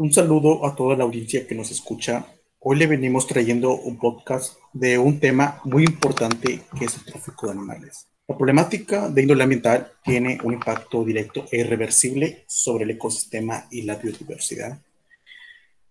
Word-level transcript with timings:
Un 0.00 0.12
saludo 0.12 0.64
a 0.64 0.76
toda 0.76 0.96
la 0.96 1.02
audiencia 1.02 1.44
que 1.44 1.56
nos 1.56 1.72
escucha. 1.72 2.24
Hoy 2.60 2.76
le 2.76 2.86
venimos 2.86 3.26
trayendo 3.26 3.74
un 3.74 3.98
podcast 3.98 4.56
de 4.72 4.96
un 4.96 5.18
tema 5.18 5.60
muy 5.64 5.82
importante 5.82 6.62
que 6.78 6.84
es 6.84 6.94
el 6.94 7.04
tráfico 7.04 7.46
de 7.46 7.54
animales. 7.54 8.06
La 8.28 8.36
problemática 8.36 9.08
de 9.08 9.22
índole 9.22 9.42
ambiental 9.42 9.90
tiene 10.04 10.38
un 10.44 10.52
impacto 10.52 11.04
directo 11.04 11.46
e 11.50 11.62
irreversible 11.62 12.44
sobre 12.46 12.84
el 12.84 12.92
ecosistema 12.92 13.66
y 13.72 13.82
la 13.82 13.96
biodiversidad. 13.96 14.80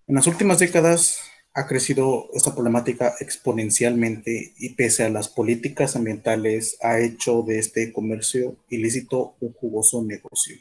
En 0.08 0.16
las 0.16 0.26
últimas 0.26 0.60
décadas 0.60 1.20
ha 1.54 1.68
crecido 1.68 2.30
esta 2.34 2.54
problemática 2.54 3.14
exponencialmente 3.20 4.54
y 4.58 4.70
pese 4.76 5.04
a 5.04 5.10
las 5.10 5.28
políticas 5.28 5.98
ambientales 5.98 6.78
ha 6.82 6.98
hecho 7.02 7.42
de 7.42 7.60
este 7.60 7.92
comercio 7.92 8.56
ilícito 8.70 9.36
un 9.42 9.52
jugoso 9.52 10.02
negocio. 10.02 10.56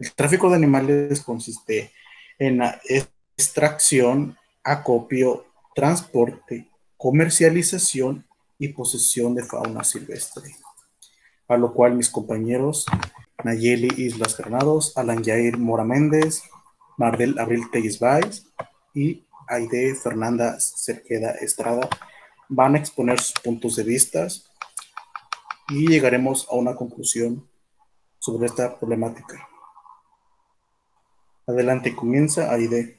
El 0.00 0.12
tráfico 0.12 0.48
de 0.48 0.56
animales 0.56 1.20
consiste 1.20 1.92
en 2.38 2.58
la 2.58 2.80
extracción, 3.36 4.36
acopio, 4.64 5.46
transporte, 5.74 6.68
comercialización 6.96 8.26
y 8.58 8.68
posesión 8.68 9.34
de 9.34 9.44
fauna 9.44 9.84
silvestre. 9.84 10.54
A 11.48 11.56
lo 11.56 11.72
cual 11.72 11.94
mis 11.94 12.10
compañeros 12.10 12.86
Nayeli 13.44 13.88
Islas 13.96 14.36
Granados, 14.36 14.96
Alan 14.96 15.22
Jair 15.22 15.56
Mora 15.58 15.84
Méndez, 15.84 16.42
Mardel 16.96 17.38
Abril 17.38 17.70
Teguisbais 17.70 18.46
y 18.94 19.24
Aide 19.46 19.94
Fernanda 19.94 20.58
Cerqueda 20.58 21.30
Estrada 21.30 21.88
van 22.48 22.74
a 22.74 22.78
exponer 22.78 23.20
sus 23.20 23.34
puntos 23.40 23.76
de 23.76 23.84
vista 23.84 24.26
y 25.68 25.86
llegaremos 25.86 26.48
a 26.50 26.56
una 26.56 26.74
conclusión 26.74 27.46
sobre 28.18 28.46
esta 28.46 28.78
problemática. 28.78 29.48
Adelante, 31.48 31.96
comienza 31.96 32.52
Aide. 32.52 32.98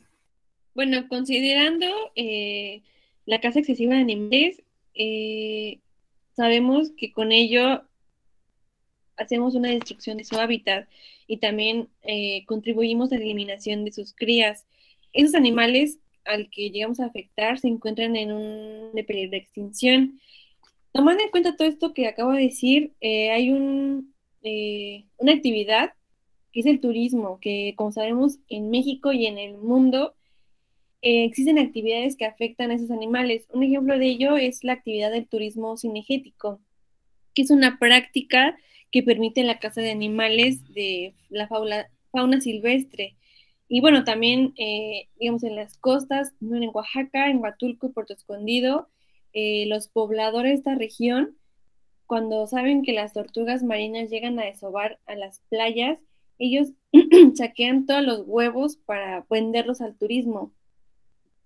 Bueno, 0.73 1.08
considerando 1.08 1.86
eh, 2.16 2.81
la 3.28 3.39
caza 3.42 3.59
excesiva 3.59 3.94
de 3.94 4.02
animales, 4.02 4.64
eh, 4.95 5.78
sabemos 6.36 6.89
que 6.97 7.14
con 7.14 7.31
ello 7.31 7.83
hacemos 9.17 9.53
una 9.53 9.70
destrucción 9.70 10.17
de 10.17 10.23
su 10.23 10.36
hábitat 10.39 10.89
y 11.27 11.38
también 11.38 11.89
eh, 12.02 12.44
contribuimos 12.47 13.11
a 13.11 13.17
la 13.17 13.22
eliminación 13.22 13.86
de 13.86 13.92
sus 13.92 14.16
crías. 14.16 14.66
Esos 15.14 15.36
animales 15.36 16.00
al 16.25 16.50
que 16.50 16.72
llegamos 16.72 17.00
a 17.00 17.05
afectar 17.05 17.59
se 17.59 17.67
encuentran 17.67 18.16
en 18.16 18.31
un 18.31 18.92
peligro 19.05 19.30
de 19.30 19.38
extinción. 19.38 20.20
Tomando 20.92 21.23
en 21.23 21.30
cuenta 21.30 21.55
todo 21.55 21.67
esto 21.67 21.94
que 21.94 22.08
acabo 22.08 22.31
de 22.31 22.42
decir, 22.42 22.94
hay 23.00 23.52
un, 23.52 24.11
una 25.17 25.33
actividad 25.33 25.94
que 26.52 26.61
es 26.61 26.66
el 26.66 26.80
turismo, 26.80 27.39
que 27.39 27.73
como 27.75 27.92
sabemos 27.92 28.39
en 28.50 28.69
México 28.69 29.11
y 29.14 29.25
en 29.25 29.38
el 29.38 29.58
mundo 29.58 30.16
eh, 31.02 31.23
existen 31.23 31.58
actividades 31.59 32.17
que 32.17 32.25
afectan 32.25 32.72
a 32.72 32.75
esos 32.75 32.92
animales. 32.92 33.45
Un 33.53 33.64
ejemplo 33.64 33.97
de 33.97 34.08
ello 34.08 34.36
es 34.38 34.64
la 34.64 34.73
actividad 34.73 35.11
del 35.11 35.27
turismo 35.27 35.77
cinegético, 35.77 36.59
que 37.33 37.44
es 37.44 37.52
una 37.52 37.80
práctica 37.80 38.58
que 38.92 39.03
permite 39.03 39.44
la 39.44 39.59
caza 39.59 39.81
de 39.81 39.92
animales 39.92 40.64
de 40.73 41.14
la 41.30 41.47
fauna, 41.47 42.42
silvestre. 42.42 43.16
Y 43.67 43.81
bueno, 43.81 44.03
también, 44.03 44.53
eh, 44.58 45.08
digamos, 45.20 45.44
en 45.44 45.55
las 45.55 45.77
costas, 45.77 46.33
en 46.42 46.70
Oaxaca, 46.73 47.30
en 47.30 47.38
Huatulco 47.38 47.88
y 47.88 47.92
Puerto 47.92 48.14
Escondido, 48.14 48.89
eh, 49.33 49.66
los 49.67 49.88
pobladores 49.88 50.52
de 50.52 50.58
esta 50.58 50.75
región, 50.75 51.38
cuando 52.08 52.47
saben 52.47 52.81
que 52.81 52.94
las 52.94 53.14
tortugas 53.14 53.64
marinas 53.64 54.09
llegan 54.09 54.39
a 54.39 54.45
desovar 54.45 55.00
a 55.05 55.16
las 55.16 55.42
playas, 55.50 56.00
ellos 56.40 56.70
saquean 57.36 57.86
todos 57.86 58.04
los 58.04 58.23
huevos 58.26 58.78
para 58.78 59.26
venderlos 59.30 59.82
al 59.82 59.95
turismo 59.95 60.54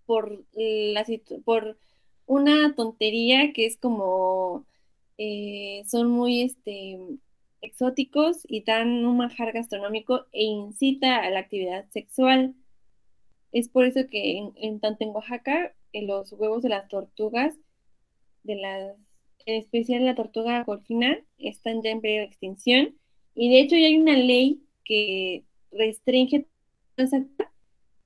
por, 0.05 0.45
la, 0.53 1.05
por 1.43 1.77
una 2.25 2.73
tontería 2.75 3.51
que 3.53 3.65
es 3.65 3.77
como 3.77 4.65
eh, 5.17 5.83
son 5.87 6.09
muy 6.09 6.41
este, 6.41 6.99
exóticos 7.61 8.41
y 8.47 8.63
dan 8.63 9.05
un 9.05 9.17
manjar 9.17 9.51
gastronómico 9.51 10.25
e 10.31 10.43
incita 10.43 11.19
a 11.19 11.29
la 11.29 11.39
actividad 11.39 11.89
sexual. 11.89 12.55
Es 13.51 13.69
por 13.69 13.85
eso 13.85 14.01
que 14.09 14.49
en, 14.55 14.79
tanto 14.79 15.03
en 15.03 15.11
Oaxaca 15.11 15.75
en 15.91 16.07
los 16.07 16.31
huevos 16.33 16.63
de 16.63 16.69
las 16.69 16.87
tortugas, 16.87 17.55
de 18.43 18.55
las, 18.55 18.95
en 19.45 19.55
especial 19.61 20.05
la 20.05 20.15
tortuga 20.15 20.63
golfina, 20.63 21.19
están 21.37 21.81
ya 21.83 21.91
en 21.91 22.01
periodo 22.01 22.21
de 22.21 22.27
extinción. 22.27 22.97
Y 23.35 23.49
de 23.49 23.61
hecho 23.61 23.75
ya 23.75 23.87
hay 23.87 23.97
una 23.97 24.17
ley 24.17 24.62
que 24.83 25.43
restringe 25.71 26.47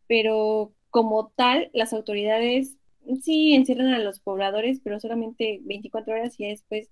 pero 0.07 0.73
como 0.89 1.31
tal, 1.35 1.69
las 1.73 1.93
autoridades 1.93 2.77
sí 3.21 3.53
encierran 3.53 3.93
a 3.93 3.99
los 3.99 4.19
pobladores, 4.19 4.79
pero 4.83 4.99
solamente 4.99 5.59
24 5.63 6.13
horas 6.13 6.39
y 6.39 6.47
después 6.47 6.89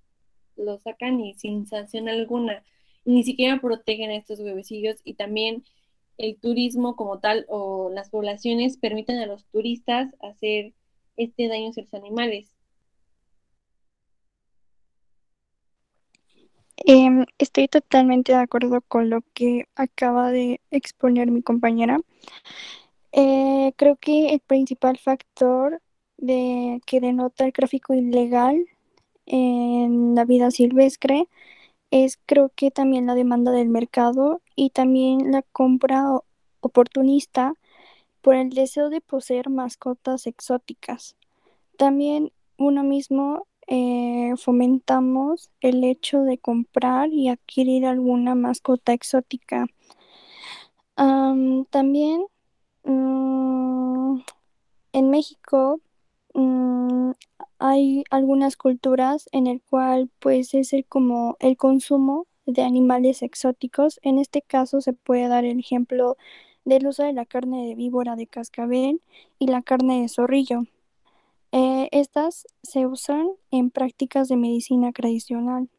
los 0.56 0.82
sacan 0.84 1.20
y 1.20 1.34
sin 1.36 1.68
sanción 1.68 2.10
alguna. 2.10 2.64
Ni 3.06 3.24
siquiera 3.24 3.60
protegen 3.62 4.12
a 4.12 4.16
estos 4.16 4.40
huevecillos 4.40 5.00
y 5.04 5.14
también 5.14 5.64
el 6.18 6.38
turismo 6.38 6.96
como 6.96 7.20
tal 7.20 7.46
o 7.50 7.90
las 7.94 8.10
poblaciones 8.10 8.78
permiten 8.78 9.20
a 9.20 9.26
los 9.26 9.46
turistas 9.46 10.14
hacer 10.22 10.74
este 11.18 11.48
daño 11.48 11.72
a 11.76 11.82
los 11.82 11.94
animales. 11.94 12.55
Em, 16.78 17.26
estoy 17.38 17.68
totalmente 17.68 18.34
de 18.34 18.40
acuerdo 18.40 18.82
con 18.82 19.10
lo 19.10 19.22
que 19.34 19.68
acaba 19.76 20.32
de 20.32 20.62
exponer 20.72 21.32
mi 21.32 21.42
compañera. 21.42 22.00
Eh, 23.12 23.74
creo 23.78 23.96
que 23.98 24.34
el 24.34 24.40
principal 24.42 24.98
factor 24.98 25.82
de, 26.18 26.82
que 26.86 27.00
denota 27.00 27.46
el 27.46 27.54
tráfico 27.54 27.94
ilegal 27.94 28.68
en 29.26 30.16
la 30.16 30.26
vida 30.26 30.52
silvestre 30.52 31.28
es 31.92 32.20
creo 32.26 32.52
que 32.56 32.72
también 32.72 33.08
la 33.08 33.16
demanda 33.16 33.52
del 33.52 33.70
mercado 33.70 34.42
y 34.56 34.72
también 34.72 35.32
la 35.32 35.44
compra 35.44 36.04
oportunista 36.62 37.54
por 38.22 38.36
el 38.36 38.50
deseo 38.50 38.90
de 38.90 39.02
poseer 39.02 39.50
mascotas 39.50 40.28
exóticas. 40.28 41.16
También 41.78 42.32
uno 42.58 42.84
mismo 42.84 43.48
eh, 43.68 44.34
fomentamos 44.38 45.50
el 45.62 45.84
hecho 45.84 46.22
de 46.22 46.38
comprar 46.38 47.10
y 47.10 47.30
adquirir 47.30 47.86
alguna 47.86 48.36
mascota 48.36 48.94
exótica. 48.94 49.68
también 51.70 52.26
mm, 52.84 54.20
en 54.94 55.10
México 55.10 55.82
mm, 56.34 57.12
hay 57.60 58.04
algunas 58.10 58.58
culturas 58.58 59.28
en 59.32 59.48
el 59.48 59.62
cual 59.62 60.10
pues 60.20 60.54
es 60.54 60.74
el, 60.74 60.86
como 60.86 61.38
el 61.40 61.58
consumo 61.58 62.28
de 62.46 62.64
animales 62.64 63.22
exóticos. 63.22 64.00
En 64.04 64.20
este 64.20 64.42
caso 64.42 64.82
se 64.82 64.94
puede 64.94 65.28
dar 65.28 65.46
el 65.46 65.60
ejemplo 65.60 66.18
del 66.66 66.88
uso 66.88 67.04
de 67.04 67.14
la 67.14 67.26
carne 67.26 67.68
de 67.68 67.76
víbora 67.76 68.16
de 68.16 68.28
cascabel 68.28 69.02
y 69.40 69.48
la 69.48 69.62
carne 69.62 70.02
de 70.02 70.10
zorrillo. 70.10 70.64
Eh, 71.58 71.88
estas 71.94 72.46
se 72.64 72.86
usan 72.86 73.30
en 73.50 73.70
prácticas 73.70 74.28
de 74.28 74.36
medicina 74.36 74.92
tradicional. 74.92 75.70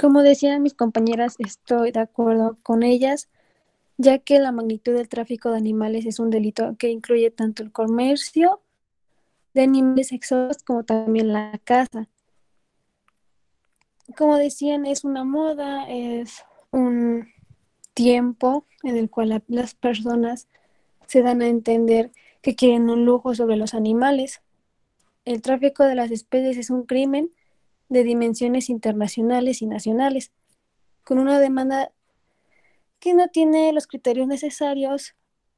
Como 0.00 0.22
decían 0.22 0.62
mis 0.62 0.74
compañeras, 0.74 1.34
estoy 1.40 1.90
de 1.90 1.98
acuerdo 1.98 2.58
con 2.62 2.84
ellas, 2.84 3.28
ya 3.98 4.20
que 4.20 4.38
la 4.38 4.52
magnitud 4.52 4.94
del 4.94 5.08
tráfico 5.08 5.50
de 5.50 5.56
animales 5.56 6.06
es 6.06 6.20
un 6.20 6.30
delito 6.30 6.76
que 6.78 6.90
incluye 6.90 7.32
tanto 7.32 7.64
el 7.64 7.72
comercio 7.72 8.60
de 9.54 9.62
animales 9.62 10.12
exóticos 10.12 10.62
como 10.62 10.84
también 10.84 11.32
la 11.32 11.60
caza. 11.64 12.08
Como 14.16 14.36
decían, 14.36 14.86
es 14.86 15.02
una 15.02 15.24
moda, 15.24 15.90
es 15.90 16.44
un 16.70 17.31
tiempo 17.94 18.66
en 18.82 18.96
el 18.96 19.10
cual 19.10 19.42
las 19.48 19.74
personas 19.74 20.48
se 21.06 21.22
dan 21.22 21.42
a 21.42 21.48
entender 21.48 22.10
que 22.40 22.54
quieren 22.54 22.90
un 22.90 23.04
lujo 23.04 23.34
sobre 23.34 23.56
los 23.56 23.74
animales. 23.74 24.42
El 25.24 25.42
tráfico 25.42 25.84
de 25.84 25.94
las 25.94 26.10
especies 26.10 26.56
es 26.56 26.70
un 26.70 26.84
crimen 26.84 27.30
de 27.88 28.04
dimensiones 28.04 28.70
internacionales 28.70 29.62
y 29.62 29.66
nacionales, 29.66 30.32
con 31.04 31.18
una 31.18 31.38
demanda 31.38 31.92
que 32.98 33.14
no 33.14 33.28
tiene 33.28 33.72
los 33.72 33.86
criterios 33.86 34.26
necesarios 34.26 35.14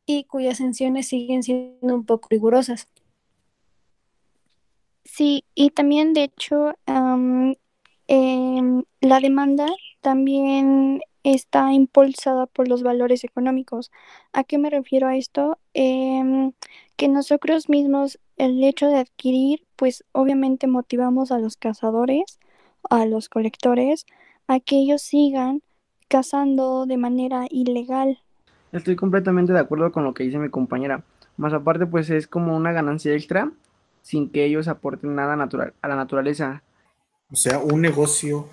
y 0.07 0.25
cuyas 0.25 0.59
sanciones 0.59 1.09
siguen 1.09 1.43
siendo 1.43 1.95
un 1.95 2.05
poco 2.05 2.29
rigurosas. 2.31 2.89
Sí, 5.05 5.45
y 5.55 5.71
también 5.71 6.15
de 6.15 6.25
hecho 6.25 6.75
em, 6.87 7.55
la 9.01 9.21
demanda 9.21 9.69
también 10.01 11.01
está 11.25 11.73
impulsada 11.73 12.47
por 12.47 12.69
los 12.69 12.83
valores 12.83 13.25
económicos. 13.25 13.91
¿A 14.33 14.45
qué 14.45 14.59
me 14.59 14.71
refiero 14.71 15.09
a 15.09 15.17
esto? 15.17 15.59
Em, 15.73 16.53
que 16.97 17.09
nosotros 17.09 17.69
mismos, 17.69 18.21
el 18.37 18.63
hecho 18.63 18.87
de 18.87 18.99
adquirir, 18.99 19.65
pues 19.75 20.05
obviamente 20.13 20.67
motivamos 20.67 21.33
a 21.33 21.39
los 21.39 21.57
cazadores, 21.57 22.39
a 22.91 23.07
los 23.07 23.29
colectores, 23.29 24.05
a 24.47 24.61
que 24.61 24.77
ellos 24.77 25.03
sigan 25.03 25.63
cazando 26.09 26.87
de 26.87 26.99
manera 26.99 27.47
ilegal. 27.51 28.21
Estoy 28.73 28.95
completamente 28.95 29.53
de 29.53 29.61
acuerdo 29.61 29.91
con 29.93 30.05
lo 30.05 30.15
que 30.15 30.25
dice 30.25 30.39
mi 30.39 30.51
compañera. 30.51 31.05
Más 31.37 31.53
aparte, 31.53 31.87
pues 31.87 32.11
es 32.11 32.29
como 32.29 32.57
una 32.57 32.73
ganancia 32.73 33.15
extra 33.15 33.51
sin 34.03 34.29
que 34.29 34.45
ellos 34.45 34.69
aporten 34.69 35.15
nada 35.15 35.35
natural 35.35 35.73
a 35.81 35.89
la 35.89 35.97
naturaleza. 35.97 36.63
O 37.33 37.37
sea, 37.37 37.59
un 37.59 37.81
negocio 37.81 38.47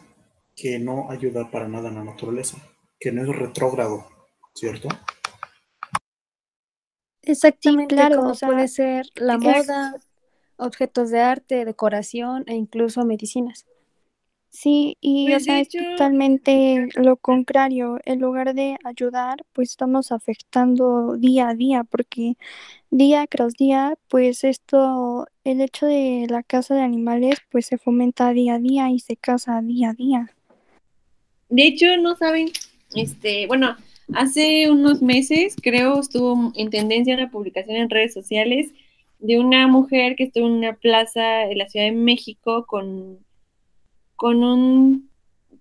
que 0.62 0.78
no 0.80 1.10
ayuda 1.10 1.50
para 1.50 1.68
nada 1.68 1.90
a 1.90 1.94
la 1.94 2.04
naturaleza, 2.04 2.58
que 3.00 3.12
no 3.12 3.24
es 3.24 3.36
retrógrado, 3.36 4.06
¿cierto? 4.54 4.90
Exactamente, 7.24 7.96
claro, 7.96 8.18
como 8.18 8.31
o 8.31 8.36
sea, 8.36 8.50
puede 8.50 8.68
ser 8.68 9.06
la 9.16 9.34
es- 9.36 9.40
moda, 9.40 9.96
objetos 10.58 11.10
de 11.12 11.19
arte, 11.22 11.66
decoración 11.66 12.44
e 12.48 12.56
incluso 12.56 13.06
medicinas. 13.06 13.66
Sí, 14.50 14.98
y 15.02 15.28
o 15.30 15.31
Pues, 15.31 15.46
sea, 15.46 15.60
es 15.62 15.69
totalmente 15.69 16.90
lo 16.96 17.16
contrario. 17.18 18.00
En 18.06 18.19
lugar 18.19 18.54
de 18.54 18.78
ayudar, 18.84 19.38
pues 19.54 19.69
estamos 19.72 20.12
afectando 20.12 21.16
día 21.18 21.50
a 21.50 21.56
día, 21.56 21.84
porque 21.86 22.36
día 22.92 23.28
tras 23.28 23.54
día, 23.56 23.98
pues 24.10 24.44
esto, 24.46 25.28
el 25.46 25.62
hecho 25.62 25.86
de 25.88 26.28
la 26.30 26.44
caza 26.44 26.75
de 26.75 26.81
animales, 26.81 27.40
pues 27.52 27.68
se 27.68 27.78
fomenta 27.78 28.31
día 28.34 28.56
a 28.56 28.60
día 28.60 28.90
y 28.92 29.00
se 29.00 29.18
caza 29.18 29.62
día 29.62 29.92
a 29.92 29.94
día. 29.94 30.36
De 31.51 31.68
hecho, 31.68 31.98
no 31.98 32.15
saben, 32.15 32.50
este, 32.95 33.45
bueno, 33.45 33.75
hace 34.13 34.71
unos 34.71 35.01
meses 35.01 35.56
creo 35.62 36.00
estuvo 36.00 36.53
en 36.56 36.69
tendencia 36.69 37.13
una 37.13 37.30
publicación 37.30 37.75
en 37.75 37.89
redes 37.89 38.13
sociales 38.13 38.71
de 39.19 39.38
una 39.38 39.68
mujer 39.68 40.15
que 40.15 40.24
estuvo 40.24 40.48
en 40.48 40.53
una 40.53 40.74
plaza 40.77 41.44
en 41.44 41.57
la 41.57 41.68
Ciudad 41.68 41.88
de 41.88 41.92
México 41.92 42.65
con, 42.65 43.19
con 44.15 44.45
un, 44.45 45.09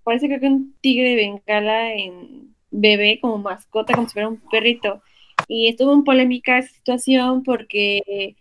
parece 0.05 0.29
que 0.29 0.47
un 0.47 0.77
tigre 0.81 1.11
de 1.11 1.17
bengala 1.17 1.93
en 1.93 2.55
bebé 2.71 3.19
como 3.21 3.39
mascota, 3.39 3.95
como 3.95 4.07
si 4.07 4.13
fuera 4.13 4.29
un 4.29 4.41
perrito. 4.49 5.03
Y 5.49 5.67
estuvo 5.67 5.93
en 5.93 6.05
polémica 6.05 6.59
esa 6.59 6.73
situación 6.73 7.43
porque 7.43 8.37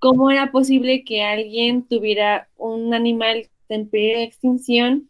cómo 0.00 0.28
era 0.32 0.50
posible 0.50 1.04
que 1.04 1.22
alguien 1.22 1.84
tuviera 1.84 2.48
un 2.56 2.94
animal 2.94 3.48
en 3.68 3.88
peligro 3.88 4.18
de 4.18 4.24
extinción 4.24 5.08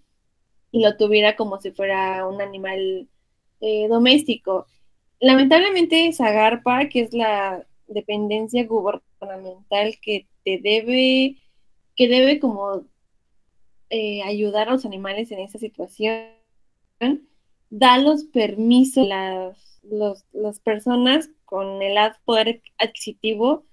y 0.73 0.83
lo 0.85 0.97
tuviera 0.99 1.37
como 1.37 1.61
si 1.61 1.73
fuera 1.73 2.27
un 2.29 2.43
animal 2.43 3.09
eh, 3.63 3.89
doméstico. 3.89 4.67
Lamentablemente, 5.21 6.13
Zagarpa, 6.15 6.89
que 6.89 7.03
es 7.03 7.15
la 7.15 7.67
dependencia 7.89 8.67
gubernamental 8.67 9.99
que 10.03 10.29
te 10.45 10.59
debe, 10.63 11.39
que 11.97 12.09
debe 12.09 12.41
como 12.41 12.87
eh, 13.91 14.23
ayudar 14.23 14.69
a 14.69 14.73
los 14.73 14.85
animales 14.85 15.31
en 15.31 15.41
esa 15.41 15.59
situación, 15.59 16.27
da 17.71 17.99
los 17.99 18.25
permisos 18.25 19.05
a 19.11 19.55
las, 19.83 20.25
los- 20.33 20.61
personas 20.61 21.31
con 21.45 21.83
el 21.83 21.97
poder 22.25 22.63
adquisitivo 22.79 23.65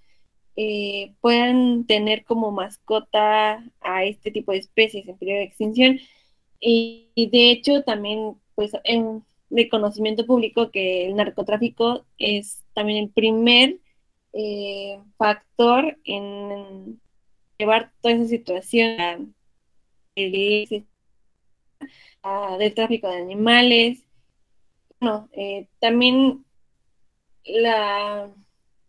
eh, 0.57 1.15
puedan 1.21 1.85
tener 1.87 2.25
como 2.25 2.51
mascota 2.51 3.63
a 3.81 4.05
este 4.05 4.31
tipo 4.31 4.51
de 4.53 4.59
especies 4.59 5.07
en 5.07 5.17
periodo 5.17 5.39
de 5.39 5.45
extinción. 5.45 5.99
Y, 6.59 7.11
de 7.31 7.51
hecho 7.51 7.83
también, 7.83 8.35
pues, 8.56 8.71
en, 8.83 9.23
de 9.50 9.69
conocimiento 9.69 10.25
público 10.25 10.71
que 10.71 11.07
el 11.07 11.15
narcotráfico 11.15 12.06
es 12.17 12.63
también 12.73 13.03
el 13.06 13.09
primer 13.11 13.79
eh, 14.33 15.00
factor 15.17 15.97
en 16.03 17.01
llevar 17.57 17.91
toda 18.01 18.15
esa 18.15 18.27
situación 18.27 19.35
el- 20.15 20.85
a- 22.23 22.57
del 22.57 22.73
tráfico 22.73 23.07
de 23.09 23.17
animales. 23.17 24.03
Bueno, 25.00 25.29
eh, 25.33 25.67
también 25.79 26.45
la 27.45 28.29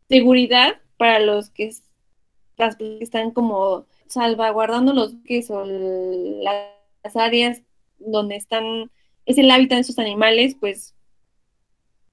seguridad 0.09 0.81
para 0.97 1.21
los 1.21 1.51
que 1.51 1.73
las 2.57 2.77
que 2.77 2.99
están 3.03 3.31
como 3.33 3.87
salvaguardando 4.09 4.93
los 4.93 5.15
bosques 5.15 5.51
o 5.51 5.63
el- 5.65 6.45
las 7.03 7.17
áreas 7.17 7.63
donde 7.99 8.37
están, 8.37 8.91
es 9.27 9.39
el 9.39 9.51
hábitat 9.51 9.77
de 9.77 9.81
esos 9.83 9.99
animales, 9.99 10.57
pues 10.59 10.95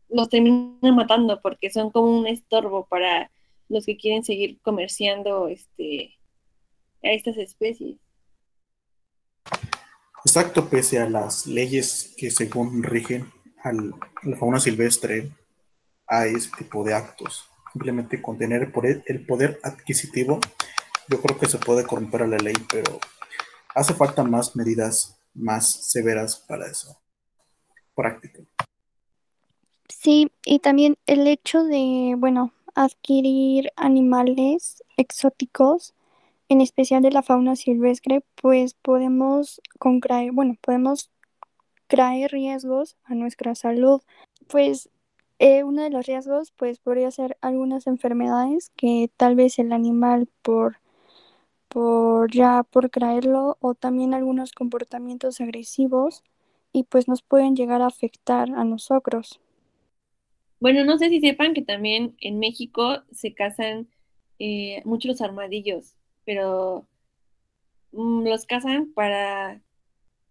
los 0.09 0.29
terminan 0.29 0.95
matando 0.95 1.41
porque 1.41 1.69
son 1.69 1.91
como 1.91 2.17
un 2.17 2.27
estorbo 2.27 2.85
para 2.85 3.31
los 3.69 3.85
que 3.85 3.97
quieren 3.97 4.23
seguir 4.23 4.59
comerciando 4.61 5.47
este 5.47 6.13
a 7.03 7.11
estas 7.11 7.37
especies. 7.37 7.97
Exacto, 10.25 10.69
pese 10.69 10.99
a 10.99 11.09
las 11.09 11.45
leyes 11.45 12.13
que 12.17 12.31
según 12.31 12.83
rigen 12.83 13.31
al, 13.63 13.93
a 13.93 14.27
la 14.27 14.37
fauna 14.37 14.59
silvestre, 14.59 15.29
a 16.07 16.25
ese 16.25 16.49
tipo 16.57 16.83
de 16.83 16.93
actos. 16.93 17.49
Simplemente 17.73 18.21
con 18.21 18.37
tener 18.37 18.63
el 18.63 19.03
el 19.05 19.25
poder 19.25 19.59
adquisitivo, 19.63 20.39
yo 21.09 21.21
creo 21.21 21.37
que 21.37 21.45
se 21.45 21.57
puede 21.59 21.85
corromper 21.85 22.23
a 22.23 22.27
la 22.27 22.37
ley, 22.37 22.55
pero 22.69 22.99
hace 23.77 23.93
falta 23.93 24.23
más 24.23 24.55
medidas 24.55 25.19
más 25.35 25.69
severas 25.69 26.35
para 26.47 26.65
eso. 26.65 26.99
Práctica. 27.95 28.41
Sí, 29.87 30.31
y 30.43 30.59
también 30.59 30.97
el 31.05 31.27
hecho 31.27 31.63
de, 31.63 32.15
bueno, 32.17 32.53
adquirir 32.73 33.69
animales 33.75 34.83
exóticos, 34.97 35.93
en 36.49 36.61
especial 36.61 37.03
de 37.03 37.11
la 37.11 37.21
fauna 37.21 37.55
silvestre, 37.55 38.23
pues 38.41 38.73
podemos 38.73 39.61
contraer, 39.77 40.31
bueno, 40.31 40.55
podemos 40.61 41.11
traer 41.87 42.31
riesgos 42.31 42.97
a 43.03 43.13
nuestra 43.13 43.53
salud. 43.53 44.01
Pues 44.47 44.89
eh, 45.39 45.63
uno 45.63 45.83
de 45.83 45.91
los 45.91 46.07
riesgos, 46.07 46.51
pues 46.57 46.79
podría 46.79 47.11
ser 47.11 47.37
algunas 47.41 47.85
enfermedades 47.85 48.71
que 48.75 49.11
tal 49.17 49.35
vez 49.35 49.59
el 49.59 49.71
animal 49.71 50.27
por 50.41 50.77
por 51.77 52.31
ya 52.31 52.63
por 52.63 52.89
traerlo 52.89 53.55
o 53.61 53.75
también 53.75 54.15
algunos 54.15 54.51
comportamientos 54.51 55.39
agresivos 55.41 56.23
y 56.73 56.85
pues 56.85 57.07
nos 57.07 57.21
pueden 57.21 57.55
llegar 57.55 57.83
a 57.83 57.85
afectar 57.85 58.49
a 58.49 58.63
nosotros. 58.63 59.39
Bueno, 60.59 60.85
no 60.85 60.97
sé 60.97 61.09
si 61.09 61.19
sepan 61.19 61.53
que 61.53 61.61
también 61.61 62.15
en 62.19 62.39
México 62.39 63.03
se 63.11 63.35
cazan 63.35 63.87
eh, 64.39 64.81
muchos 64.85 65.09
los 65.09 65.21
armadillos, 65.21 65.93
pero 66.25 66.87
mm, 67.91 68.27
los 68.27 68.47
cazan 68.47 68.91
para 68.93 69.61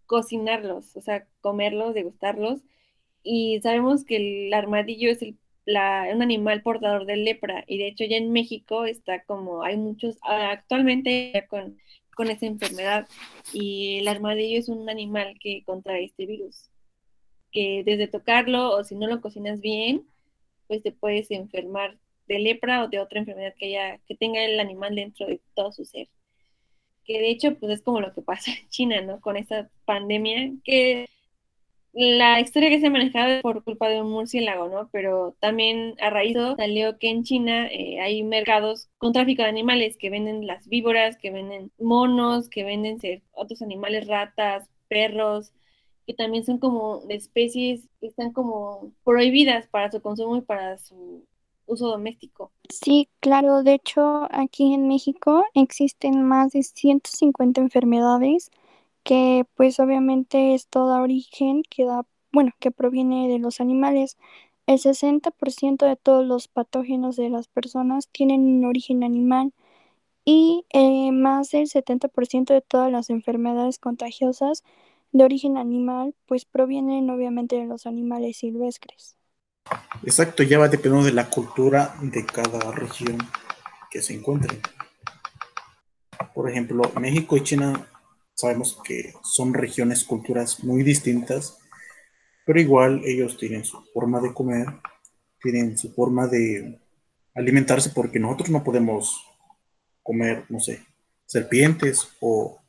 cocinarlos, 0.07 0.97
o 0.97 1.01
sea, 1.01 1.29
comerlos, 1.43 1.95
degustarlos. 1.95 2.61
Y 3.23 3.61
sabemos 3.63 4.05
que 4.05 4.49
el 4.49 4.53
armadillo 4.53 5.13
es 5.13 5.23
el, 5.23 5.39
un 5.67 6.23
animal 6.23 6.63
portador 6.63 7.07
de 7.07 7.17
lepra, 7.17 7.65
y 7.67 7.79
de 7.79 7.89
hecho 7.89 8.05
ya 8.05 8.17
en 8.17 8.33
México 8.33 8.85
está 8.85 9.23
como, 9.25 9.63
hay 9.63 9.77
muchos, 9.77 10.17
ah, 10.23 10.51
actualmente 10.53 11.47
con, 11.49 11.79
con 12.15 12.31
esa 12.31 12.47
enfermedad, 12.47 13.09
y 13.53 13.99
el 13.99 14.09
armadillo 14.09 14.59
es 14.59 14.69
un 14.69 14.89
animal 14.89 15.39
que 15.41 15.63
contrae 15.65 16.05
este 16.05 16.27
virus, 16.27 16.71
que 17.51 17.83
desde 17.85 18.07
tocarlo 18.09 18.71
o 18.71 18.85
si 18.85 18.95
no 18.95 19.07
lo 19.07 19.21
cocinas 19.21 19.61
bien, 19.61 20.07
pues 20.69 20.83
te 20.83 20.93
puedes 20.93 21.31
enfermar 21.31 21.97
de 22.29 22.39
lepra 22.39 22.85
o 22.85 22.89
de 22.89 23.01
otra 23.01 23.21
enfermedad 23.21 23.55
que 23.57 23.67
haya, 23.67 23.99
que 24.07 24.15
tenga 24.15 24.45
el 24.45 24.59
animal 24.61 24.95
dentro 24.95 25.27
de 25.27 25.41
todo 25.55 25.73
su 25.73 25.85
ser. 25.85 26.09
Que 27.05 27.21
de 27.21 27.31
hecho, 27.31 27.55
pues 27.55 27.73
es 27.73 27.83
como 27.83 28.01
lo 28.01 28.13
que 28.13 28.23
pasa 28.23 28.51
en 28.51 28.69
China, 28.69 29.01
¿no? 29.01 29.21
Con 29.21 29.37
esta 29.37 29.71
pandemia, 29.85 30.53
que 30.65 31.09
la 31.99 32.41
historia 32.41 32.69
que 32.69 32.79
se 32.79 32.89
ha 32.89 32.91
manejado 32.91 33.29
es 33.29 33.43
por 33.43 33.65
culpa 33.65 33.89
de 33.89 34.03
un 34.03 34.11
murciélago, 34.11 34.69
¿no? 34.69 34.91
Pero 34.93 35.35
también 35.41 35.95
a 35.99 36.11
raíz 36.11 36.35
de 36.35 36.41
eso 36.41 36.57
salió 36.57 36.99
que 36.99 37.09
en 37.09 37.25
China 37.25 37.69
eh, 37.69 38.01
hay 38.01 38.23
mercados 38.23 38.91
con 38.99 39.15
tráfico 39.15 39.43
de 39.43 39.49
animales 39.49 39.97
que 39.97 40.11
venden 40.11 40.47
las 40.47 40.69
víboras, 40.69 41.17
que 41.17 41.31
venden 41.31 41.73
monos, 41.79 42.51
que 42.51 42.65
venden 42.65 42.99
otros 43.33 43.63
animales, 43.63 44.07
ratas, 44.07 44.69
perros, 44.89 45.55
que 46.07 46.13
también 46.13 46.45
son 46.45 46.59
como 46.59 47.01
de 47.07 47.15
especies 47.15 47.89
que 47.99 48.09
están 48.09 48.31
como 48.31 48.93
prohibidas 49.03 49.67
para 49.67 49.91
su 49.91 50.03
consumo 50.03 50.37
y 50.37 50.43
para 50.43 50.77
su 50.77 51.25
uso 51.65 51.89
doméstico. 51.89 52.53
Sí, 52.69 53.09
claro, 53.21 53.63
de 53.63 53.73
hecho 53.73 54.29
aquí 54.33 54.75
en 54.75 54.87
México 54.87 55.47
existen 55.55 56.23
más 56.23 56.53
de 56.53 56.63
150 56.63 57.59
enfermedades 57.59 58.51
que 59.07 59.47
pues 59.55 59.79
obviamente 59.79 60.55
es 60.55 60.67
toda 60.67 61.01
origen 61.01 61.63
que 61.71 61.85
da, 61.85 62.05
bueno, 62.33 62.51
que 62.59 62.73
proviene 62.73 63.29
de 63.29 63.39
los 63.39 63.61
animales. 63.61 64.19
El 64.67 64.81
60% 64.81 65.87
de 65.87 65.95
todos 65.95 66.27
los 66.27 66.49
patógenos 66.49 67.15
de 67.15 67.31
las 67.31 67.47
personas 67.47 68.09
tienen 68.11 68.41
un 68.41 68.65
origen 68.65 69.05
animal 69.05 69.53
y 70.25 70.67
eh, 70.71 71.13
más 71.13 71.53
del 71.53 71.69
70% 71.69 72.53
de 72.53 72.63
todas 72.63 72.91
las 72.91 73.09
enfermedades 73.09 73.79
contagiosas 73.79 74.65
de 75.13 75.23
origen 75.23 75.57
animal 75.57 76.17
pues 76.27 76.45
provienen 76.45 77.09
obviamente 77.09 77.55
de 77.55 77.67
los 77.67 77.87
animales 77.87 78.39
silvestres. 78.39 79.17
Exacto, 80.03 80.43
ya 80.43 80.59
va 80.59 80.67
dependiendo 80.67 81.07
de 81.07 81.13
la 81.13 81.31
cultura 81.31 81.95
de 82.03 82.27
cada 82.27 82.73
región 82.73 83.19
que 83.89 84.03
se 84.03 84.15
encuentre. 84.15 84.59
Por 86.35 86.51
ejemplo, 86.51 86.83
México 86.99 87.37
y 87.37 87.45
China 87.45 87.87
sabemos 88.37 88.79
que 88.85 89.15
son 89.25 89.55
regiones, 89.55 90.05
culturas 90.05 90.63
muy 90.63 90.85
distintas 90.85 91.59
pero 92.47 92.61
igual 92.61 93.03
ellos 93.05 93.37
tienen 93.37 93.65
su 93.65 93.83
forma 93.93 94.21
de 94.21 94.33
comer, 94.33 94.67
tienen 95.43 95.77
su 95.77 95.93
forma 95.93 96.29
de 96.29 96.81
alimentarse 97.35 97.91
porque 97.91 98.21
nosotros 98.21 98.51
no 98.51 98.63
podemos 98.63 99.21
comer, 100.03 100.45
no 100.49 100.61
sé, 100.61 100.81
serpientes 101.27 102.09
o 102.21 102.61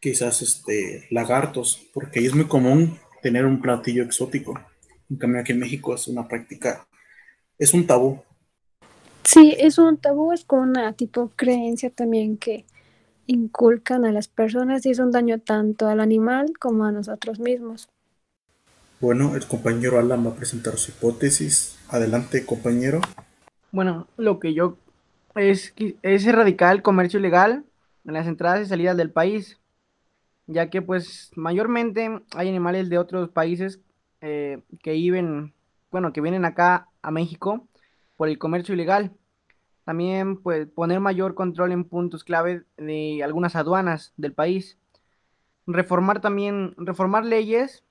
quizás 0.00 0.40
este, 0.40 1.06
lagartos, 1.10 1.86
porque 1.92 2.20
es 2.20 2.34
muy 2.34 2.46
común 2.46 2.98
tener 3.20 3.44
un 3.44 3.60
platillo 3.60 4.02
exótico. 4.02 4.58
En 5.10 5.18
cambio, 5.18 5.42
aquí 5.42 5.52
en 5.52 5.58
México 5.58 5.94
es 5.94 6.08
una 6.08 6.26
práctica, 6.26 6.88
es 7.58 7.74
un 7.74 7.86
tabú. 7.86 8.22
Sí, 9.22 9.54
es 9.58 9.76
un 9.76 9.98
tabú, 9.98 10.32
es 10.32 10.46
como 10.46 10.62
una 10.62 10.94
tipo 10.94 11.30
creencia 11.36 11.90
también 11.90 12.38
que 12.38 12.64
inculcan 13.30 14.04
a 14.04 14.12
las 14.12 14.26
personas 14.26 14.84
y 14.84 14.90
es 14.90 14.98
un 14.98 15.12
daño 15.12 15.38
tanto 15.38 15.86
al 15.86 16.00
animal 16.00 16.52
como 16.58 16.84
a 16.84 16.92
nosotros 16.92 17.38
mismos. 17.38 17.88
Bueno, 19.00 19.36
el 19.36 19.46
compañero 19.46 19.98
Alan 19.98 20.26
va 20.26 20.30
a 20.30 20.34
presentar 20.34 20.76
su 20.76 20.90
hipótesis. 20.90 21.78
Adelante, 21.88 22.44
compañero. 22.44 23.00
Bueno, 23.70 24.08
lo 24.16 24.40
que 24.40 24.52
yo 24.52 24.76
es, 25.36 25.72
es 26.02 26.26
erradicar 26.26 26.74
el 26.74 26.82
comercio 26.82 27.20
ilegal 27.20 27.64
en 28.04 28.14
las 28.14 28.26
entradas 28.26 28.66
y 28.66 28.68
salidas 28.68 28.96
del 28.96 29.10
país, 29.10 29.58
ya 30.48 30.68
que 30.68 30.82
pues 30.82 31.30
mayormente 31.36 32.20
hay 32.34 32.48
animales 32.48 32.88
de 32.88 32.98
otros 32.98 33.30
países 33.30 33.78
eh, 34.20 34.60
que 34.82 34.92
viven, 34.92 35.54
bueno, 35.92 36.12
que 36.12 36.20
vienen 36.20 36.44
acá 36.44 36.88
a 37.00 37.10
México 37.12 37.64
por 38.16 38.28
el 38.28 38.38
comercio 38.38 38.74
ilegal. 38.74 39.12
También 39.90 40.36
pues 40.36 40.68
poner 40.68 41.00
mayor 41.00 41.34
control 41.34 41.72
en 41.72 41.82
puntos 41.82 42.22
clave 42.22 42.62
de 42.76 43.24
algunas 43.24 43.56
aduanas 43.56 44.12
del 44.16 44.32
país. 44.32 44.78
Reformar 45.66 46.20
también, 46.20 46.76
reformar 46.76 47.24
leyes 47.24 47.82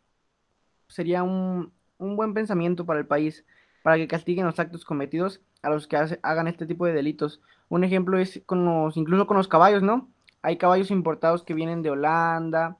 sería 0.88 1.24
un, 1.24 1.74
buen 1.98 2.34
pensamiento 2.34 2.86
para 2.86 3.02
el 3.02 3.06
país, 3.06 3.44
para 3.84 3.98
que 3.98 4.08
castiguen 4.08 4.46
los 4.46 4.58
actos 4.62 4.86
cometidos 4.86 5.42
a 5.62 5.70
los 5.70 5.88
que 5.88 5.98
hagan 5.98 6.48
este 6.48 6.66
tipo 6.66 6.86
de 6.86 6.94
delitos. 6.94 7.42
Un 7.68 7.84
ejemplo 7.84 8.18
es 8.18 8.42
con 8.46 8.64
los, 8.64 8.96
incluso 8.96 9.28
con 9.28 9.36
los 9.36 9.50
caballos, 9.50 9.84
¿no? 9.84 10.10
Hay 10.42 10.56
caballos 10.56 10.92
importados 10.92 11.44
que 11.44 11.54
vienen 11.54 11.82
de 11.82 11.90
Holanda, 11.90 12.78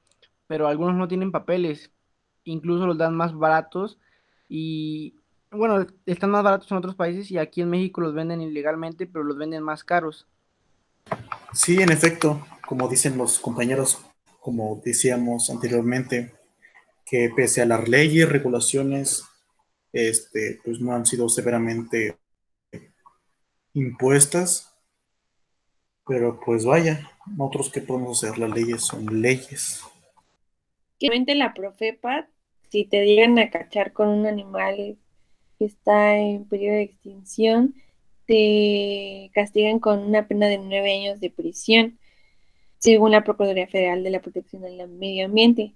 pero 0.48 0.66
algunos 0.66 0.96
no 0.96 1.10
tienen 1.10 1.34
papeles, 1.34 1.92
incluso 2.46 2.88
los 2.88 2.98
dan 2.98 3.18
más 3.18 3.38
baratos 3.38 4.00
y 4.48 5.19
bueno, 5.52 5.88
están 6.06 6.32
más 6.32 6.44
baratos 6.44 6.70
en 6.72 6.78
otros 6.78 6.96
países 6.96 7.32
y 7.32 7.38
aquí 7.38 7.62
en 7.62 7.70
México 7.70 8.02
los 8.02 8.14
venden 8.14 8.42
ilegalmente, 8.42 9.08
pero 9.08 9.24
los 9.24 9.38
venden 9.38 9.64
más 9.64 9.84
caros. 9.84 10.28
Sí, 11.54 11.82
en 11.82 11.92
efecto, 11.92 12.46
como 12.68 12.88
dicen 12.88 13.18
los 13.18 13.40
compañeros, 13.40 14.00
como 14.40 14.82
decíamos 14.84 15.50
anteriormente, 15.50 16.34
que 17.06 17.32
pese 17.36 17.64
a 17.64 17.66
las 17.66 17.90
leyes, 17.90 18.30
regulaciones, 18.30 19.24
este, 19.92 20.60
pues 20.64 20.80
no 20.80 20.94
han 20.94 21.06
sido 21.06 21.28
severamente 21.30 22.18
impuestas, 23.74 24.76
pero 26.06 26.40
pues 26.40 26.66
vaya, 26.66 27.10
nosotros 27.26 27.72
que 27.72 27.82
podemos 27.82 28.24
hacer, 28.24 28.38
las 28.38 28.52
leyes 28.52 28.84
son 28.84 29.22
leyes. 29.22 29.82
Obviamente 30.98 31.34
la 31.34 31.54
Profepa, 31.54 32.28
si 32.70 32.86
te 32.86 33.06
llegan 33.06 33.40
a 33.40 33.50
cachar 33.50 33.94
con 33.94 34.10
un 34.10 34.28
animal 34.28 34.98
que 35.60 35.66
está 35.66 36.18
en 36.18 36.46
periodo 36.46 36.78
de 36.78 36.84
extinción, 36.84 37.76
te 38.26 39.30
castigan 39.34 39.80
con 39.80 40.00
una 40.00 40.28
pena 40.28 40.48
de 40.48 40.58
nueve 40.58 40.94
años 40.94 41.20
de 41.20 41.30
prisión, 41.30 42.00
según 42.80 43.12
la 43.12 43.24
Procuraduría 43.24 43.68
Federal 43.68 44.04
de 44.04 44.10
la 44.10 44.22
Protección 44.22 44.62
del 44.62 44.88
Medio 44.88 45.26
Ambiente. 45.26 45.76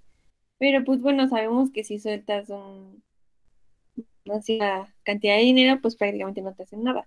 Pero 0.58 0.84
pues 0.84 1.02
bueno, 1.02 1.28
sabemos 1.28 1.70
que 1.70 1.84
si 1.84 1.98
sueltas 1.98 2.48
un, 2.48 3.02
una 4.24 4.88
cantidad 5.02 5.36
de 5.36 5.42
dinero, 5.42 5.78
pues 5.82 5.96
prácticamente 5.96 6.40
no 6.40 6.54
te 6.54 6.62
hacen 6.62 6.82
nada. 6.82 7.06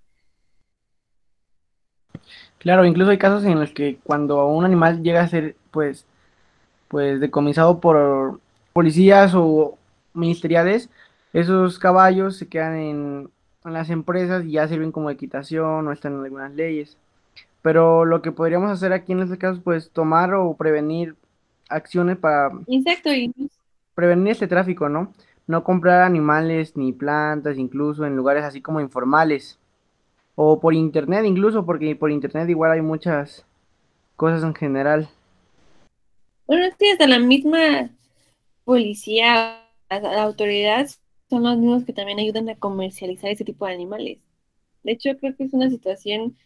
Claro, 2.59 2.85
incluso 2.85 3.11
hay 3.11 3.17
casos 3.17 3.43
en 3.45 3.59
los 3.59 3.71
que 3.71 3.97
cuando 4.03 4.45
un 4.47 4.65
animal 4.65 5.01
llega 5.01 5.21
a 5.21 5.27
ser 5.27 5.55
pues 5.71 6.05
pues 6.87 7.19
decomisado 7.19 7.79
por 7.79 8.39
policías 8.73 9.33
o 9.35 9.77
ministeriales, 10.13 10.89
esos 11.33 11.79
caballos 11.79 12.37
se 12.37 12.47
quedan 12.47 12.75
en, 12.75 13.29
en, 13.65 13.73
las 13.73 13.89
empresas 13.89 14.45
y 14.45 14.51
ya 14.51 14.67
sirven 14.67 14.91
como 14.91 15.09
equitación 15.09 15.87
o 15.87 15.91
están 15.91 16.13
en 16.13 16.23
algunas 16.23 16.53
leyes. 16.53 16.97
Pero 17.61 18.05
lo 18.05 18.21
que 18.21 18.31
podríamos 18.31 18.71
hacer 18.71 18.93
aquí 18.93 19.11
en 19.11 19.21
este 19.21 19.37
caso, 19.37 19.61
pues 19.63 19.89
tomar 19.91 20.33
o 20.33 20.55
prevenir 20.55 21.15
acciones 21.69 22.17
para 22.17 22.51
prevenir 23.93 24.31
este 24.31 24.47
tráfico, 24.47 24.89
¿no? 24.89 25.13
No 25.47 25.63
comprar 25.63 26.03
animales 26.03 26.75
ni 26.75 26.93
plantas, 26.93 27.57
incluso 27.57 28.05
en 28.05 28.15
lugares 28.15 28.43
así 28.43 28.61
como 28.61 28.79
informales. 28.79 29.59
O 30.35 30.59
por 30.59 30.73
internet 30.73 31.25
incluso, 31.25 31.65
porque 31.65 31.95
por 31.95 32.11
internet 32.11 32.47
igual 32.49 32.71
hay 32.71 32.81
muchas 32.81 33.45
cosas 34.15 34.43
en 34.43 34.53
general. 34.53 35.09
Bueno, 36.45 36.65
es 36.65 36.75
que 36.75 36.91
hasta 36.91 37.07
la 37.07 37.19
misma 37.19 37.89
policía, 38.63 39.63
la 39.89 40.23
autoridad, 40.23 40.87
son 41.29 41.43
los 41.43 41.57
mismos 41.57 41.85
que 41.85 41.93
también 41.93 42.19
ayudan 42.19 42.49
a 42.49 42.55
comercializar 42.55 43.29
ese 43.31 43.45
tipo 43.45 43.65
de 43.65 43.73
animales. 43.73 44.19
De 44.83 44.93
hecho, 44.93 45.17
creo 45.17 45.35
que 45.35 45.43
es 45.43 45.53
una 45.53 45.69
situación 45.69 46.37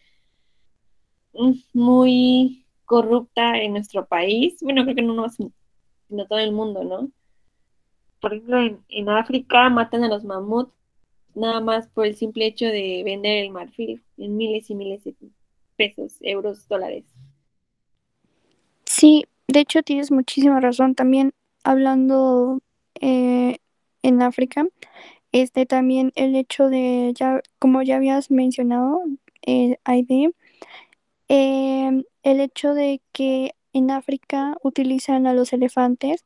mm, 1.34 1.52
muy 1.72 2.64
corrupta 2.84 3.58
en 3.58 3.72
nuestro 3.72 4.06
país, 4.06 4.58
bueno, 4.60 4.84
creo 4.84 4.96
que 4.96 5.02
no 5.02 5.14
más, 5.14 5.36
sino 5.36 6.26
todo 6.26 6.38
el 6.38 6.52
mundo, 6.52 6.84
¿no? 6.84 7.10
Por 8.20 8.34
ejemplo, 8.34 8.60
en, 8.88 9.08
África 9.08 9.68
matan 9.68 10.04
a 10.04 10.08
los 10.08 10.24
mamuts 10.24 10.72
nada 11.34 11.60
más 11.60 11.88
por 11.88 12.06
el 12.06 12.14
simple 12.14 12.46
hecho 12.46 12.66
de 12.66 13.02
vender 13.04 13.44
el 13.44 13.50
marfil 13.50 14.02
en 14.18 14.36
miles 14.36 14.68
y 14.70 14.74
miles 14.74 15.02
de 15.04 15.14
pesos, 15.76 16.18
euros, 16.20 16.68
dólares. 16.68 17.04
Sí, 18.84 19.24
de 19.48 19.60
hecho 19.60 19.82
tienes 19.82 20.10
muchísima 20.12 20.60
razón. 20.60 20.94
También 20.94 21.32
hablando 21.64 22.60
eh, 23.00 23.58
en 24.02 24.22
África, 24.22 24.66
este 25.32 25.66
también 25.66 26.12
el 26.16 26.36
hecho 26.36 26.68
de 26.68 27.12
ya, 27.16 27.40
como 27.58 27.82
ya 27.82 27.96
habías 27.96 28.30
mencionado, 28.30 29.02
eh, 29.46 29.78
de 29.86 30.32
eh, 31.28 32.04
el 32.22 32.40
hecho 32.40 32.74
de 32.74 33.00
que 33.12 33.54
en 33.72 33.90
África 33.90 34.56
utilizan 34.62 35.26
a 35.26 35.34
los 35.34 35.52
elefantes 35.52 36.24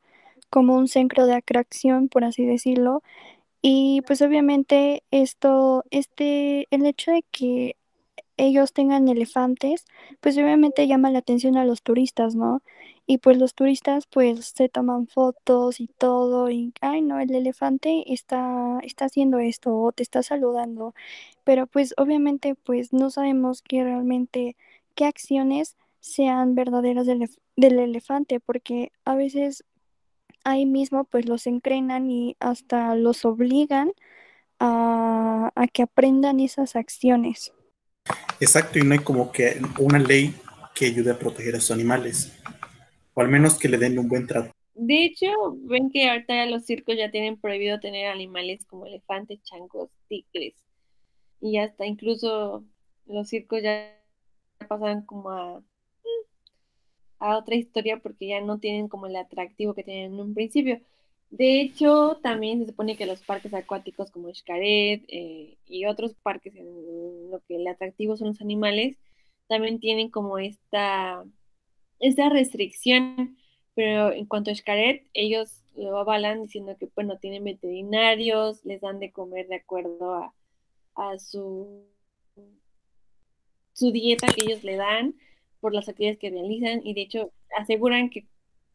como 0.50 0.76
un 0.76 0.88
centro 0.88 1.26
de 1.26 1.34
atracción, 1.34 2.08
por 2.08 2.24
así 2.24 2.44
decirlo, 2.46 3.02
y 3.62 4.02
pues 4.06 4.22
obviamente 4.22 5.02
esto, 5.10 5.84
este, 5.90 6.68
el 6.70 6.86
hecho 6.86 7.10
de 7.12 7.24
que 7.32 7.76
ellos 8.36 8.72
tengan 8.72 9.08
elefantes, 9.08 9.86
pues 10.20 10.36
obviamente 10.38 10.86
llama 10.86 11.10
la 11.10 11.20
atención 11.20 11.56
a 11.56 11.64
los 11.64 11.82
turistas, 11.82 12.34
¿no? 12.36 12.62
Y 13.06 13.18
pues 13.18 13.38
los 13.38 13.54
turistas 13.54 14.06
pues 14.06 14.52
se 14.56 14.68
toman 14.68 15.06
fotos 15.06 15.80
y 15.80 15.86
todo 15.86 16.50
y, 16.50 16.72
ay 16.80 17.02
no, 17.02 17.20
el 17.20 17.32
elefante 17.34 18.12
está, 18.12 18.80
está 18.82 19.04
haciendo 19.04 19.38
esto 19.38 19.76
o 19.76 19.92
te 19.92 20.02
está 20.02 20.22
saludando, 20.24 20.94
pero 21.44 21.68
pues 21.68 21.94
obviamente 21.96 22.56
pues 22.56 22.92
no 22.92 23.10
sabemos 23.10 23.62
que 23.62 23.84
realmente 23.84 24.56
qué 24.96 25.04
acciones 25.04 25.76
sean 26.00 26.54
verdaderas 26.54 27.06
del, 27.06 27.28
elefante, 27.56 28.40
porque 28.40 28.92
a 29.04 29.14
veces 29.14 29.64
ahí 30.44 30.66
mismo 30.66 31.04
pues 31.04 31.26
los 31.26 31.46
encrenan 31.46 32.10
y 32.10 32.36
hasta 32.40 32.94
los 32.94 33.24
obligan 33.24 33.92
a, 34.58 35.50
a, 35.54 35.66
que 35.66 35.82
aprendan 35.82 36.40
esas 36.40 36.76
acciones. 36.76 37.52
Exacto, 38.40 38.78
y 38.78 38.82
no 38.82 38.94
hay 38.94 39.00
como 39.00 39.32
que 39.32 39.60
una 39.78 39.98
ley 39.98 40.34
que 40.74 40.86
ayude 40.86 41.10
a 41.10 41.18
proteger 41.18 41.54
a 41.54 41.58
esos 41.58 41.72
animales, 41.72 42.32
o 43.16 43.22
al 43.22 43.28
menos 43.28 43.58
que 43.58 43.68
le 43.68 43.78
den 43.78 43.98
un 43.98 44.08
buen 44.08 44.26
trato. 44.26 44.52
De 44.74 45.06
hecho, 45.06 45.26
ven 45.62 45.90
que 45.90 46.08
ahorita 46.08 46.44
los 46.46 46.66
circos 46.66 46.96
ya 46.98 47.10
tienen 47.10 47.40
prohibido 47.40 47.80
tener 47.80 48.08
animales 48.08 48.66
como 48.66 48.84
elefantes, 48.84 49.42
changos, 49.42 49.88
tigres, 50.06 50.54
y 51.40 51.56
hasta 51.56 51.86
incluso 51.86 52.62
los 53.06 53.28
circos 53.28 53.62
ya 53.62 53.98
pasan 54.68 55.06
como 55.06 55.30
a, 55.30 55.62
a 57.18 57.38
otra 57.38 57.54
historia 57.54 57.98
porque 57.98 58.26
ya 58.28 58.42
no 58.42 58.58
tienen 58.58 58.88
como 58.88 59.06
el 59.06 59.16
atractivo 59.16 59.72
que 59.72 59.82
tenían 59.82 60.12
en 60.12 60.20
un 60.20 60.34
principio. 60.34 60.82
De 61.30 61.62
hecho, 61.62 62.18
también 62.22 62.60
se 62.60 62.66
supone 62.66 62.96
que 62.98 63.06
los 63.06 63.22
parques 63.22 63.54
acuáticos 63.54 64.10
como 64.10 64.32
Xcaret 64.32 65.04
eh, 65.08 65.56
y 65.66 65.86
otros 65.86 66.14
parques 66.22 66.54
en 66.54 67.30
lo 67.30 67.40
que 67.48 67.56
el 67.56 67.66
atractivo 67.66 68.16
son 68.18 68.28
los 68.28 68.42
animales, 68.42 68.98
también 69.48 69.80
tienen 69.80 70.10
como 70.10 70.38
esta, 70.38 71.24
esta 72.00 72.28
restricción, 72.28 73.36
pero 73.74 74.12
en 74.12 74.26
cuanto 74.26 74.50
a 74.50 74.54
Xcaret, 74.54 75.06
ellos 75.14 75.62
lo 75.74 75.98
avalan 75.98 76.42
diciendo 76.42 76.76
que, 76.78 76.88
bueno, 76.94 77.18
tienen 77.18 77.44
veterinarios, 77.44 78.64
les 78.64 78.80
dan 78.80 78.98
de 79.00 79.12
comer 79.12 79.48
de 79.48 79.56
acuerdo 79.56 80.14
a, 80.14 80.34
a 80.94 81.18
su 81.18 81.84
su 83.76 83.92
dieta 83.92 84.28
que 84.28 84.42
ellos 84.46 84.64
le 84.64 84.76
dan 84.76 85.14
por 85.60 85.74
las 85.74 85.88
actividades 85.88 86.18
que 86.18 86.30
realizan 86.30 86.80
y 86.84 86.94
de 86.94 87.02
hecho 87.02 87.32
aseguran 87.58 88.08
que 88.08 88.26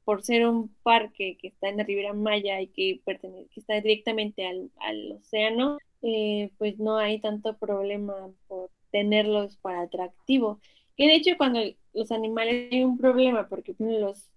por 0.04 0.24
ser 0.24 0.48
un 0.48 0.70
parque 0.84 1.38
que 1.40 1.48
está 1.48 1.70
en 1.70 1.78
la 1.78 1.84
Riviera 1.84 2.13
Maya 2.13 2.62
y 2.62 2.68
que, 2.68 3.01
pertenece, 3.04 3.50
que 3.54 3.60
está 3.60 3.80
directamente 3.82 4.46
al, 4.46 4.72
al 4.80 5.13
océano, 5.13 5.78
eh, 6.01 6.51
pues 6.58 6.80
no 6.80 6.98
hay 6.98 7.20
tanto 7.20 7.58
problema 7.58 8.13
por 8.48 8.70
tenerlos 8.92 9.58
para 9.58 9.82
atractivo. 9.82 10.60
Que 11.01 11.08
de 11.08 11.15
hecho 11.15 11.31
cuando 11.36 11.60
los 11.96 12.12
animales 12.12 12.72
hay 12.72 12.84
un 12.84 13.00
problema, 13.00 13.50
porque 13.50 13.74
los, 13.79 14.29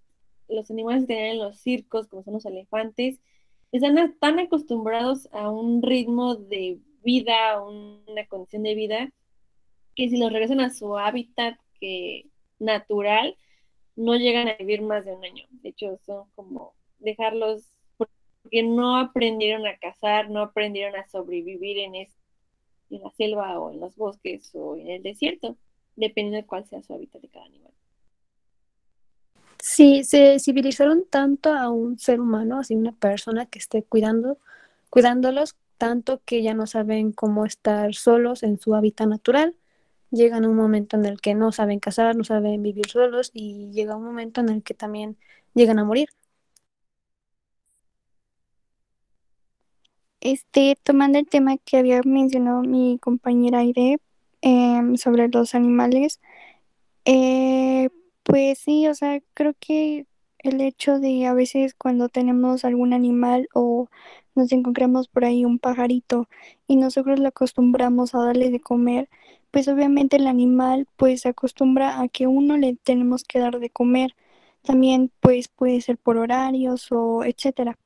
los 0.47 0.71
animales 0.71 1.03
que 1.03 1.13
tienen 1.13 1.33
en 1.33 1.37
los 1.37 1.59
circos, 1.59 2.07
como 2.07 2.23
son 2.23 2.33
los 2.33 2.45
elefantes, 2.47 3.19
están 3.71 4.17
tan 4.17 4.39
acostumbrados 4.39 5.29
a 5.31 5.51
un 5.51 5.83
ritmo 5.83 6.33
de 6.33 6.79
vida, 7.03 7.61
una 7.61 8.25
condición 8.25 8.63
de 8.63 8.73
vida, 8.73 9.11
que 9.93 10.09
si 10.09 10.17
los 10.17 10.33
regresan 10.33 10.59
a 10.59 10.71
su 10.71 10.97
hábitat 10.97 11.59
que, 11.79 12.31
natural, 12.57 13.37
no 13.95 14.15
llegan 14.15 14.47
a 14.47 14.55
vivir 14.55 14.81
más 14.81 15.05
de 15.05 15.13
un 15.13 15.23
año. 15.23 15.45
De 15.51 15.69
hecho, 15.69 15.99
son 16.03 16.27
como 16.33 16.73
dejarlos 16.97 17.61
porque 17.95 18.63
no 18.63 18.97
aprendieron 18.97 19.67
a 19.67 19.77
cazar, 19.77 20.31
no 20.31 20.41
aprendieron 20.41 20.95
a 20.95 21.07
sobrevivir 21.09 21.77
en, 21.77 21.93
en 21.93 22.09
la 22.89 23.11
selva 23.11 23.59
o 23.59 23.71
en 23.71 23.81
los 23.81 23.95
bosques 23.95 24.49
o 24.55 24.77
en 24.77 24.89
el 24.89 25.03
desierto, 25.03 25.57
dependiendo 25.95 26.37
de 26.37 26.45
cuál 26.45 26.65
sea 26.65 26.81
su 26.81 26.93
hábitat 26.93 27.21
de 27.21 27.29
cada 27.29 27.45
animal. 27.45 27.71
Sí, 29.59 30.03
se 30.03 30.39
civilizaron 30.39 31.05
tanto 31.09 31.53
a 31.53 31.69
un 31.69 31.97
ser 31.97 32.19
humano, 32.19 32.59
así 32.59 32.75
una 32.75 32.91
persona 32.91 33.47
que 33.47 33.59
esté 33.59 33.83
cuidando, 33.83 34.37
cuidándolos, 34.89 35.55
tanto 35.77 36.21
que 36.23 36.43
ya 36.43 36.53
no 36.53 36.67
saben 36.67 37.11
cómo 37.11 37.45
estar 37.45 37.93
solos 37.95 38.43
en 38.43 38.59
su 38.59 38.75
hábitat 38.75 39.07
natural 39.07 39.55
llegan 40.15 40.45
a 40.45 40.49
un 40.49 40.55
momento 40.55 40.97
en 40.97 41.05
el 41.05 41.21
que 41.21 41.35
no 41.35 41.51
saben 41.51 41.79
casar, 41.79 42.15
no 42.15 42.23
saben 42.23 42.63
vivir 42.63 42.87
solos 42.89 43.31
y 43.33 43.71
llega 43.71 43.95
un 43.95 44.05
momento 44.05 44.41
en 44.41 44.49
el 44.49 44.63
que 44.63 44.73
también 44.73 45.17
llegan 45.53 45.79
a 45.79 45.83
morir. 45.83 46.09
Este, 50.21 50.75
tomando 50.83 51.19
el 51.19 51.27
tema 51.27 51.57
que 51.57 51.77
había 51.77 52.01
mencionado 52.03 52.61
mi 52.63 52.97
compañera 52.99 53.59
Aire 53.59 53.99
em, 54.45 54.97
sobre 54.97 55.27
los 55.29 55.55
animales, 55.55 56.21
eh, 57.05 57.89
pues 58.23 58.59
sí, 58.59 58.87
o 58.87 58.95
sea, 58.95 59.21
creo 59.33 59.53
que 59.59 60.07
el 60.39 60.61
hecho 60.61 60.99
de 60.99 61.25
a 61.27 61.33
veces 61.33 61.73
cuando 61.75 62.09
tenemos 62.09 62.65
algún 62.65 62.93
animal 62.93 63.49
o 63.53 63.89
nos 64.35 64.51
encontramos 64.51 65.07
por 65.09 65.25
ahí 65.25 65.45
un 65.45 65.59
pajarito 65.59 66.27
y 66.67 66.75
nosotros 66.77 67.19
lo 67.19 67.27
acostumbramos 67.29 68.15
a 68.15 68.19
darle 68.25 68.51
de 68.51 68.59
comer, 68.61 69.09
pues 69.51 69.67
obviamente 69.67 70.17
el 70.17 70.27
animal 70.27 70.87
pues 70.97 71.21
se 71.21 71.29
acostumbra 71.29 72.01
a 72.01 72.07
que 72.09 72.27
uno 72.27 72.57
le 72.57 72.75
tenemos 72.83 73.23
que 73.23 73.39
dar 73.39 73.59
de 73.59 73.69
comer. 73.71 74.15
También 74.63 75.11
pues 75.21 75.47
puede 75.49 75.81
ser 75.81 75.97
por 75.97 76.17
horarios 76.17 76.91
o 76.91 77.23
etcétera. 77.23 77.77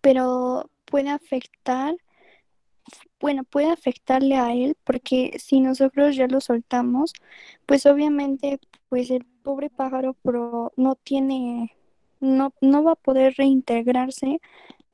Pero 0.00 0.70
puede 0.86 1.10
afectar, 1.10 1.96
bueno, 3.20 3.44
puede 3.44 3.70
afectarle 3.70 4.36
a 4.36 4.54
él 4.54 4.76
porque 4.84 5.38
si 5.38 5.60
nosotros 5.60 6.16
ya 6.16 6.26
lo 6.26 6.40
soltamos, 6.40 7.12
pues 7.66 7.86
obviamente 7.86 8.58
pues 8.88 9.10
el 9.10 9.24
pobre 9.42 9.70
pájaro 9.70 10.16
no 10.76 10.94
tiene, 10.96 11.76
no, 12.20 12.54
no 12.60 12.82
va 12.82 12.92
a 12.92 12.96
poder 12.96 13.34
reintegrarse 13.36 14.40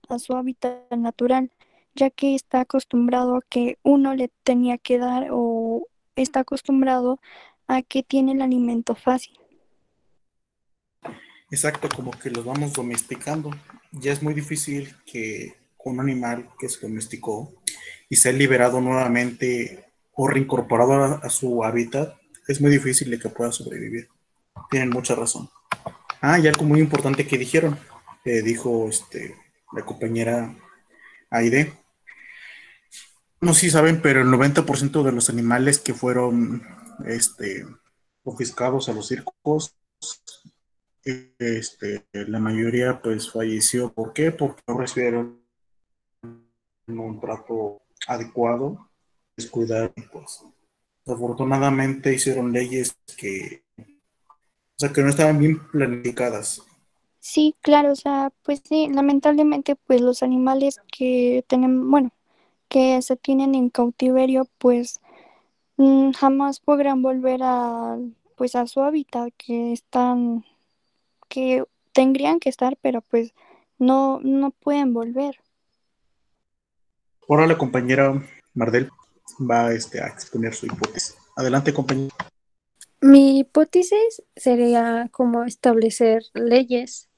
a 0.08 0.18
su 0.18 0.34
hábitat 0.34 0.90
natural 0.90 1.50
ya 1.94 2.10
que 2.10 2.34
está 2.34 2.60
acostumbrado 2.60 3.36
a 3.36 3.40
que 3.48 3.78
uno 3.82 4.14
le 4.14 4.30
tenía 4.44 4.76
que 4.78 4.98
dar 4.98 5.28
o 5.30 5.88
está 6.14 6.40
acostumbrado 6.40 7.20
a 7.66 7.82
que 7.82 8.02
tiene 8.02 8.32
el 8.32 8.42
alimento 8.42 8.94
fácil. 8.94 9.38
Exacto, 11.50 11.88
como 11.94 12.10
que 12.10 12.30
los 12.30 12.44
vamos 12.44 12.72
domesticando. 12.74 13.50
Ya 13.92 14.12
es 14.12 14.22
muy 14.22 14.34
difícil 14.34 14.94
que 15.06 15.54
un 15.86 16.00
animal 16.00 16.48
que 16.58 16.68
se 16.68 16.80
domesticó 16.80 17.52
y 18.08 18.16
sea 18.16 18.32
liberado 18.32 18.80
nuevamente 18.80 19.84
o 20.12 20.28
reincorporado 20.28 21.20
a, 21.22 21.28
su 21.28 21.62
hábitat, 21.64 22.14
es 22.48 22.60
muy 22.60 22.70
difícil 22.70 23.10
de 23.10 23.18
que 23.18 23.28
pueda 23.28 23.52
sobrevivir. 23.52 24.08
Tienen 24.70 24.90
mucha 24.90 25.14
razón. 25.14 25.50
Ah, 26.20 26.38
y 26.38 26.46
algo 26.46 26.64
muy 26.64 26.80
importante 26.80 27.26
que 27.26 27.36
dijeron, 27.36 27.78
eh, 28.24 28.42
dijo 28.42 28.88
este, 28.88 29.36
la 29.72 29.84
compañera 29.84 30.54
Aide, 31.30 31.72
no 33.40 33.52
sé 33.52 33.60
si 33.60 33.70
saben, 33.70 34.00
pero 34.00 34.22
el 34.22 34.28
90% 34.28 35.02
de 35.02 35.12
los 35.12 35.28
animales 35.28 35.78
que 35.78 35.92
fueron 35.92 36.62
este, 37.06 37.66
confiscados 38.24 38.88
a 38.88 38.92
los 38.92 39.08
circos, 39.08 39.76
este, 41.04 42.06
la 42.12 42.40
mayoría 42.40 43.00
pues 43.00 43.30
falleció. 43.30 43.92
¿Por 43.92 44.12
qué? 44.12 44.32
Porque 44.32 44.62
no 44.66 44.78
recibieron 44.78 45.40
un 46.88 47.20
trato 47.20 47.82
adecuado, 48.06 48.88
descuidar, 49.36 49.92
pues 50.12 50.44
afortunadamente 51.06 52.14
hicieron 52.14 52.52
leyes 52.52 52.96
que, 53.16 53.62
o 53.78 54.78
sea, 54.78 54.92
que 54.92 55.02
no 55.02 55.08
estaban 55.08 55.38
bien 55.38 55.58
planificadas. 55.68 56.62
Sí, 57.20 57.54
claro, 57.60 57.92
o 57.92 57.96
sea, 57.96 58.32
pues 58.44 58.62
sí, 58.64 58.88
lamentablemente 58.88 59.74
pues 59.74 60.00
los 60.00 60.22
animales 60.22 60.80
que 60.96 61.44
tenemos, 61.48 61.88
bueno, 61.88 62.10
que 62.68 63.02
se 63.02 63.16
tienen 63.16 63.54
en 63.54 63.70
cautiverio, 63.70 64.48
pues 64.58 65.00
mm, 65.76 66.12
jamás 66.12 66.60
podrán 66.60 67.02
volver 67.02 67.40
a, 67.42 67.98
pues 68.36 68.54
a 68.54 68.66
su 68.66 68.80
hábitat 68.80 69.32
que 69.36 69.72
están, 69.72 70.44
que 71.28 71.64
tendrían 71.92 72.40
que 72.40 72.48
estar, 72.48 72.76
pero 72.80 73.02
pues 73.02 73.34
no, 73.78 74.20
no 74.22 74.50
pueden 74.52 74.94
volver. 74.94 75.40
Ahora 77.28 77.46
la 77.46 77.58
compañera 77.58 78.22
Mardel 78.54 78.90
va 79.38 79.72
este, 79.72 80.00
a 80.00 80.06
exponer 80.06 80.54
su 80.54 80.66
hipótesis. 80.66 81.16
Adelante, 81.36 81.74
compañera. 81.74 82.14
Mi 83.00 83.40
hipótesis 83.40 84.22
sería 84.34 85.08
como 85.12 85.44
establecer 85.44 86.22
leyes 86.34 87.08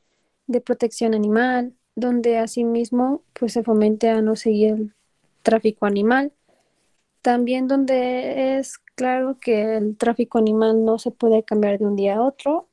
de 0.46 0.60
protección 0.60 1.14
animal, 1.14 1.74
donde 1.94 2.38
asimismo 2.38 3.22
pues 3.32 3.52
se 3.52 3.62
fomente 3.62 4.08
a 4.08 4.22
no 4.22 4.34
seguir 4.34 4.94
tráfico 5.42 5.86
animal. 5.86 6.32
También 7.22 7.68
donde 7.68 8.58
es 8.58 8.78
claro 8.94 9.38
que 9.40 9.76
el 9.76 9.96
tráfico 9.96 10.38
animal 10.38 10.84
no 10.84 10.98
se 10.98 11.10
puede 11.10 11.44
cambiar 11.44 11.78
de 11.78 11.86
un 11.86 11.96
día 11.96 12.16
a 12.16 12.22
otro, 12.22 12.68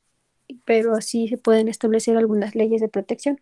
pero 0.65 0.93
así 0.93 1.27
se 1.27 1.37
pueden 1.37 1.67
establecer 1.67 2.17
algunas 2.17 2.55
leyes 2.55 2.81
de 2.81 2.89
protección. 2.89 3.41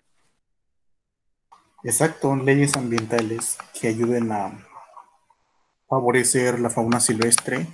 Exacto, 1.83 2.35
leyes 2.35 2.75
ambientales 2.77 3.57
que 3.79 3.89
ayuden 3.89 4.31
a 4.31 4.65
favorecer 5.89 6.59
la 6.59 6.69
fauna 6.69 6.99
silvestre, 6.99 7.67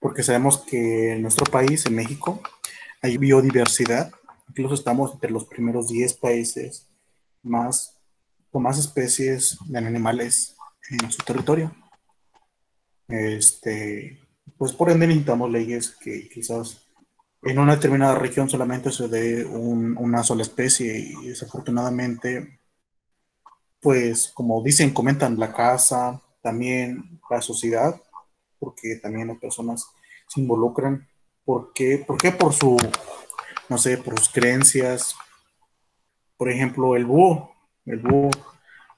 porque 0.00 0.24
sabemos 0.24 0.58
que 0.58 1.12
en 1.12 1.22
nuestro 1.22 1.46
país, 1.46 1.86
en 1.86 1.94
México, 1.94 2.42
hay 3.00 3.18
biodiversidad, 3.18 4.12
incluso 4.48 4.74
estamos 4.74 5.14
entre 5.14 5.30
los 5.30 5.44
primeros 5.44 5.88
10 5.88 6.14
países 6.14 6.88
más 7.42 7.98
con 8.50 8.64
más 8.64 8.78
especies 8.78 9.58
de 9.66 9.78
animales 9.78 10.56
en 10.90 11.10
su 11.10 11.22
territorio. 11.22 11.74
Este, 13.08 14.20
pues 14.58 14.72
por 14.72 14.90
ende 14.90 15.06
necesitamos 15.06 15.50
leyes 15.50 15.96
que 16.00 16.28
quizás 16.28 16.86
en 17.42 17.58
una 17.58 17.76
determinada 17.76 18.14
región 18.14 18.48
solamente 18.48 18.90
se 18.90 19.08
dé 19.08 19.44
una 19.44 20.22
sola 20.22 20.42
especie 20.42 20.98
y 20.98 21.28
desafortunadamente, 21.28 22.60
pues 23.82 24.30
como 24.32 24.62
dicen, 24.62 24.94
comentan 24.94 25.38
la 25.38 25.52
casa, 25.52 26.22
también 26.40 27.20
la 27.28 27.42
sociedad, 27.42 28.00
porque 28.58 28.96
también 28.96 29.28
las 29.28 29.38
personas 29.38 29.86
se 30.28 30.40
involucran. 30.40 31.08
¿Por 31.44 31.72
qué? 31.72 31.98
¿Por 31.98 32.16
qué? 32.16 32.30
Por 32.30 32.54
su, 32.54 32.76
no 33.68 33.76
sé, 33.76 33.98
por 33.98 34.18
sus 34.18 34.28
creencias. 34.28 35.16
Por 36.36 36.48
ejemplo, 36.50 36.96
el 36.96 37.04
búho. 37.04 37.52
El 37.84 37.98
búho 37.98 38.30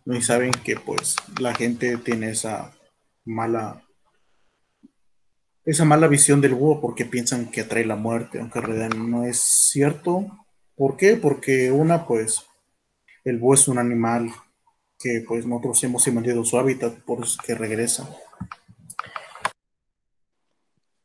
y 0.07 0.21
saben 0.21 0.53
que 0.53 0.77
pues 0.77 1.17
la 1.41 1.55
gente 1.55 1.97
tiene 1.97 2.31
esa 2.31 2.73
mala 3.25 3.83
esa 5.65 5.87
mala 5.87 6.09
visión 6.09 6.43
del 6.43 6.55
búho 6.55 6.83
porque 6.83 7.07
piensan 7.07 7.51
que 7.51 7.63
atrae 7.63 7.87
la 7.87 7.97
muerte, 7.97 8.39
aunque 8.39 8.59
en 8.59 8.65
realidad 8.67 8.91
no 8.91 9.25
es 9.25 9.39
cierto. 9.41 10.27
¿Por 10.77 10.99
qué? 10.99 11.17
Porque 11.17 11.73
una 11.73 12.07
pues 12.07 12.45
el 13.25 13.39
búho 13.39 13.55
es 13.55 13.67
un 13.67 13.79
animal 13.79 14.31
que 15.05 15.23
pues 15.29 15.47
nosotros 15.47 15.85
hemos 15.85 16.07
invadido 16.09 16.43
su 16.45 16.59
hábitat, 16.59 16.99
por 17.01 17.23
eso 17.23 17.39
que 17.47 17.55
regresa. 17.55 18.09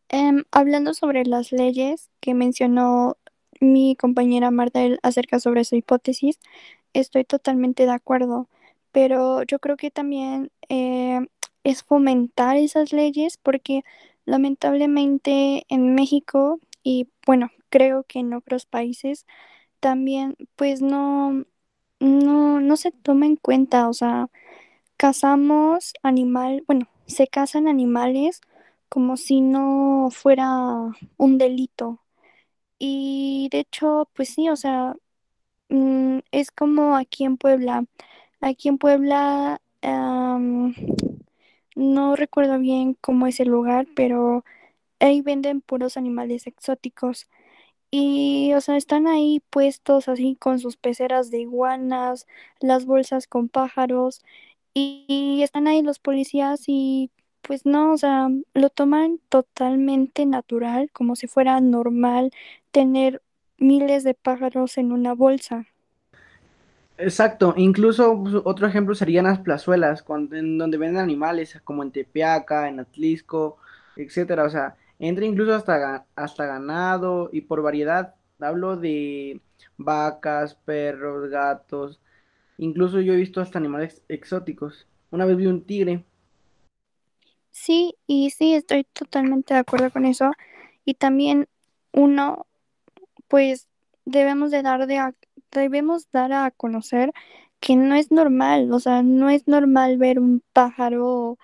Em, 0.07 0.45
hablando 0.51 0.93
sobre 0.93 1.25
las 1.25 1.51
leyes 1.51 2.09
que 2.21 2.33
mencionó 2.33 3.17
mi 3.59 3.97
compañera 3.97 4.49
Marta 4.49 4.79
acerca 5.03 5.39
sobre 5.39 5.65
su 5.65 5.75
hipótesis, 5.75 6.39
estoy 6.93 7.25
totalmente 7.25 7.83
de 7.83 7.91
acuerdo 7.91 8.47
pero 8.91 9.43
yo 9.43 9.59
creo 9.59 9.77
que 9.77 9.91
también 9.91 10.51
eh, 10.69 11.19
es 11.63 11.83
fomentar 11.83 12.57
esas 12.57 12.93
leyes 12.93 13.38
porque 13.38 13.83
lamentablemente 14.25 15.65
en 15.69 15.95
México 15.95 16.59
y 16.83 17.09
bueno, 17.25 17.51
creo 17.69 18.03
que 18.03 18.19
en 18.19 18.33
otros 18.33 18.65
países 18.65 19.25
también 19.79 20.35
pues 20.55 20.81
no, 20.81 21.45
no, 21.99 22.59
no 22.62 22.77
se 22.77 22.91
toma 22.91 23.25
en 23.25 23.35
cuenta, 23.38 23.89
o 23.89 23.93
sea, 23.93 24.29
cazamos 24.97 25.93
animal, 26.03 26.63
bueno, 26.67 26.88
se 27.07 27.27
cazan 27.27 27.67
animales 27.67 28.41
como 28.89 29.17
si 29.17 29.41
no 29.41 30.09
fuera 30.12 30.49
un 31.17 31.38
delito. 31.38 32.01
Y 32.79 33.49
de 33.51 33.59
hecho, 33.62 34.09
pues 34.15 34.29
sí, 34.29 34.49
o 34.49 34.55
sea, 34.55 34.95
mm, 35.69 36.19
es 36.31 36.51
como 36.51 36.95
aquí 36.97 37.25
en 37.25 37.38
Puebla. 37.38 37.85
Aquí 38.41 38.69
en 38.69 38.77
Puebla, 38.79 39.62
am, 39.81 40.75
no 41.75 42.15
recuerdo 42.15 42.59
bien 42.59 42.95
cómo 43.01 43.27
es 43.27 43.39
el 43.39 43.49
lugar, 43.49 43.88
pero 43.95 44.43
ahí 44.99 45.21
venden 45.21 45.62
puros 45.62 45.97
animales 45.97 46.47
exóticos. 46.47 47.27
Y, 47.91 48.54
o 48.54 48.62
sea, 48.62 48.78
están 48.78 49.08
ahí 49.08 49.41
puestos 49.49 50.08
así 50.10 50.36
con 50.39 50.60
sus 50.60 50.78
peceras 50.78 51.32
de 51.32 51.39
iguanas, 51.39 52.28
las 52.60 52.86
bolsas 52.86 53.28
con 53.28 53.49
pájaros, 53.49 54.21
y, 54.73 55.41
están 55.43 55.67
ahí 55.67 55.82
los 55.82 55.99
policías 55.99 56.63
y 56.67 57.12
pues 57.41 57.65
no, 57.65 57.93
o 57.93 57.97
sea, 57.97 58.30
lo 58.54 58.69
toman 58.69 59.19
totalmente 59.30 60.25
natural, 60.25 60.89
como 60.93 61.15
si 61.15 61.28
fuera 61.28 61.60
normal 61.62 62.32
tener 62.71 63.21
miles 63.58 64.04
de 64.04 64.13
pájaros 64.13 64.78
en 64.78 64.91
una 64.91 65.13
bolsa. 65.13 65.65
Exacto, 66.97 67.54
incluso 67.58 68.21
pues, 68.21 68.36
otro 68.43 68.67
ejemplo 68.67 68.93
serían 68.93 69.25
las 69.25 69.39
plazuelas, 69.39 70.04
cuando, 70.04 70.36
en 70.36 70.58
donde 70.58 70.78
venden 70.78 71.02
animales, 71.02 71.60
como 71.63 71.82
en 71.82 71.91
Tepeaca, 71.91 72.67
en 72.67 72.82
Atlisco, 72.82 73.58
etcétera. 73.95 74.43
O 74.43 74.49
sea, 74.49 74.75
entra 74.99 75.25
incluso 75.25 75.55
hasta, 75.55 76.05
hasta 76.15 76.45
ganado 76.45 77.29
y 77.33 77.41
por 77.41 77.62
variedad. 77.63 78.15
Hablo 78.39 78.77
de 78.77 79.41
vacas, 79.77 80.55
perros, 80.55 81.29
gatos. 81.29 82.01
Incluso 82.57 83.01
yo 83.01 83.13
he 83.13 83.17
visto 83.17 83.41
hasta 83.41 83.59
animales 83.59 84.03
exóticos. 84.09 84.88
Una 85.12 85.25
vez 85.25 85.38
vi 85.38 85.47
un 85.47 85.65
tigre. 85.65 86.05
Sí, 87.51 87.95
y 88.07 88.29
sí, 88.31 88.53
estoy 88.55 88.83
totalmente 88.85 89.53
de 89.53 89.59
acuerdo 89.62 89.91
con 89.91 90.05
eso. 90.05 90.31
Y 90.85 90.95
también 90.95 91.47
uno, 91.93 92.47
pues 93.27 93.67
debemos 94.05 94.51
de 94.51 94.63
dar 94.63 94.88
de 94.88 94.99
a- 94.99 95.15
debemos 95.51 96.09
dar 96.12 96.33
a 96.33 96.51
conocer 96.51 97.13
que 97.62 97.75
no 97.77 97.95
es 97.95 98.12
normal, 98.12 98.71
o 98.73 98.79
sea, 98.79 99.03
no 99.03 99.29
es 99.31 99.47
normal 99.47 99.97
ver 99.97 100.19
un 100.19 100.43
pájaro 100.53 101.38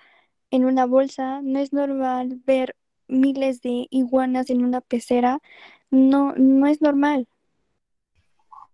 en 0.50 0.64
una 0.66 0.86
bolsa, 0.86 1.42
no 1.42 1.58
es 1.60 1.72
normal 1.74 2.40
ver 2.46 2.76
miles 3.08 3.60
de 3.60 3.86
iguanas 3.90 4.50
en 4.50 4.64
una 4.64 4.80
pecera, 4.80 5.40
no, 5.90 6.34
no 6.36 6.66
es 6.66 6.80
normal. 6.80 7.28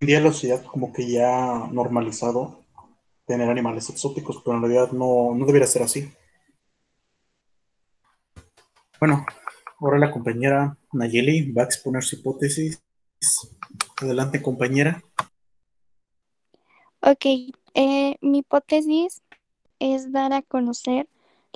En 0.01 0.07
día 0.07 0.21
la 0.21 0.33
sociedad 0.33 0.65
como 0.65 0.93
que 0.93 1.09
ya 1.09 1.65
ha 1.65 1.69
normalizado 1.69 2.65
tener 3.27 3.49
animales 3.49 3.89
exóticos, 3.89 4.43
pero 4.45 4.57
en 4.57 4.63
realidad 4.63 4.93
no, 4.93 5.35
no 5.35 5.47
debería 5.47 5.67
ser 5.67 5.83
así. 5.83 6.11
Bueno, 8.99 9.25
ahora 9.81 9.99
la 9.99 10.11
compañera 10.11 10.77
Nayeli 10.93 11.53
va 11.53 11.63
a 11.63 11.65
exponer 11.67 12.03
su 12.03 12.17
hipótesis. 12.17 12.83
Adelante, 14.01 14.43
compañera. 14.43 15.03
Ok, 17.01 17.25
eh, 17.75 18.17
mi 18.21 18.39
hipótesis 18.39 19.23
es 19.79 20.13
dar 20.13 20.33
a 20.33 20.43
conocer 20.43 21.09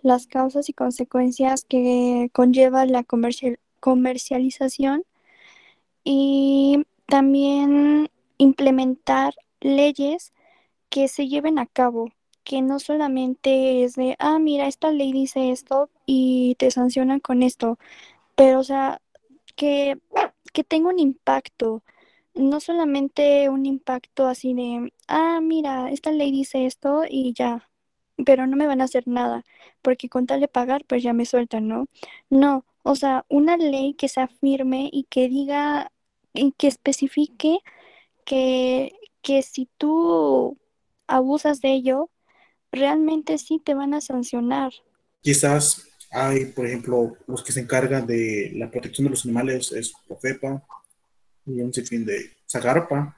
las 0.03 0.27
causas 0.27 0.69
y 0.69 0.73
consecuencias 0.73 1.65
que 1.65 2.31
conlleva 2.33 2.87
la 2.87 3.05
comercial- 3.05 3.59
comercialización 3.81 5.05
y 6.05 6.85
también 7.07 8.11
implementar 8.39 9.35
leyes 9.61 10.33
que 10.91 11.09
se 11.09 11.29
lleven 11.29 11.59
a 11.59 11.67
cabo, 11.67 12.11
que 12.45 12.63
no 12.63 12.79
solamente 12.81 13.85
es 13.85 13.95
de, 13.97 14.17
ah, 14.19 14.39
mira, 14.39 14.69
esta 14.69 14.91
ley 14.91 15.13
dice 15.13 15.51
esto 15.51 15.91
y 16.07 16.55
te 16.57 16.71
sancionan 16.71 17.21
con 17.21 17.43
esto, 17.43 17.79
pero 18.37 18.61
o 18.61 18.65
sea, 18.65 19.01
que, 19.57 19.99
que 20.53 20.65
tenga 20.65 20.91
un 20.91 20.99
impacto, 21.01 21.83
no 22.35 22.61
solamente 22.61 23.49
un 23.49 23.67
impacto 23.67 24.27
así 24.29 24.55
de, 24.55 24.93
ah, 25.09 25.41
mira, 25.43 25.91
esta 25.91 26.13
ley 26.13 26.33
dice 26.33 26.67
esto 26.67 27.05
y 27.09 27.33
ya, 27.35 27.69
pero 28.25 28.47
no 28.47 28.57
me 28.57 28.67
van 28.67 28.81
a 28.81 28.85
hacer 28.85 29.07
nada, 29.07 29.45
porque 29.83 30.09
con 30.09 30.27
tal 30.27 30.41
de 30.41 30.49
pagar, 30.49 30.85
pues 30.87 31.03
ya 31.03 31.13
me 31.13 31.27
sueltan, 31.27 31.69
¿no? 31.69 31.87
No, 32.31 32.65
o 32.83 32.95
sea, 32.95 33.25
una 33.29 33.57
ley 33.57 33.95
que 33.95 34.09
sea 34.09 34.29
firme 34.29 34.89
y 34.93 35.05
que 35.05 35.29
diga 35.29 35.91
y 36.33 36.53
que 36.53 36.69
especifique 36.69 37.59
que, 38.25 38.93
que 39.23 39.43
si 39.43 39.69
tú 39.79 40.59
abusas 41.07 41.61
de 41.61 41.73
ello, 41.73 42.11
realmente 42.73 43.39
sí 43.39 43.61
te 43.65 43.75
van 43.75 43.95
a 43.95 44.01
sancionar. 44.01 44.73
Quizás 45.23 45.89
hay, 46.11 46.47
por 46.47 46.67
ejemplo, 46.67 47.17
los 47.27 47.43
que 47.43 47.53
se 47.53 47.61
encargan 47.61 48.07
de 48.07 48.53
la 48.55 48.71
protección 48.71 49.05
de 49.07 49.11
los 49.11 49.25
animales, 49.25 49.73
es 49.73 49.93
Profepa, 50.07 50.63
y 51.47 51.61
un 51.61 51.73
sinfín 51.73 52.05
de 52.05 52.37
Zagarpa, 52.49 53.17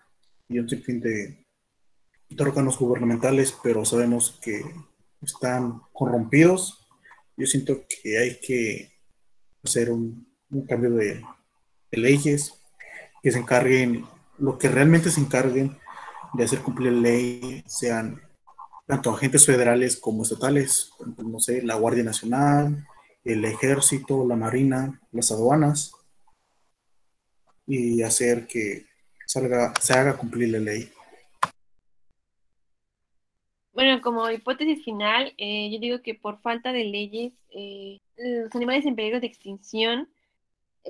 y 0.48 0.58
un 0.58 0.68
sinfín 0.68 1.00
de, 1.00 1.44
de 2.28 2.42
órganos 2.42 2.78
gubernamentales, 2.78 3.56
pero 3.62 3.84
sabemos 3.84 4.38
que 4.42 4.62
están 5.22 5.80
corrompidos. 5.92 6.86
Yo 7.36 7.46
siento 7.46 7.84
que 7.88 8.18
hay 8.18 8.40
que 8.40 8.92
hacer 9.64 9.90
un, 9.90 10.26
cambio 10.66 10.90
de, 10.90 11.22
de 11.90 11.98
leyes 11.98 12.54
que 13.22 13.30
se 13.30 13.38
encarguen, 13.38 14.04
lo 14.38 14.58
que 14.58 14.68
realmente 14.68 15.10
se 15.10 15.20
encarguen 15.20 15.76
de 16.34 16.44
hacer 16.44 16.60
cumplir 16.60 16.92
la 16.92 17.00
ley, 17.00 17.64
sean 17.66 18.20
tanto 18.86 19.10
agentes 19.10 19.44
federales 19.44 19.96
como 19.96 20.22
estatales, 20.22 20.92
no 21.18 21.40
sé, 21.40 21.62
la 21.62 21.74
Guardia 21.74 22.04
Nacional, 22.04 22.86
el 23.22 23.44
Ejército, 23.44 24.26
la 24.26 24.36
Marina, 24.36 25.00
las 25.12 25.30
aduanas, 25.30 25.92
y 27.66 28.02
hacer 28.02 28.46
que 28.46 28.86
salga, 29.26 29.74
se 29.80 29.92
haga 29.92 30.16
cumplir 30.16 30.48
la 30.48 30.58
ley. 30.58 30.90
Bueno, 33.78 34.00
como 34.02 34.28
hipótesis 34.28 34.84
final, 34.84 35.34
eh, 35.38 35.70
yo 35.70 35.78
digo 35.78 36.02
que 36.02 36.12
por 36.12 36.40
falta 36.40 36.72
de 36.72 36.82
leyes, 36.82 37.32
eh, 37.50 38.00
los 38.16 38.52
animales 38.56 38.84
en 38.84 38.96
peligro 38.96 39.20
de 39.20 39.28
extinción 39.28 40.08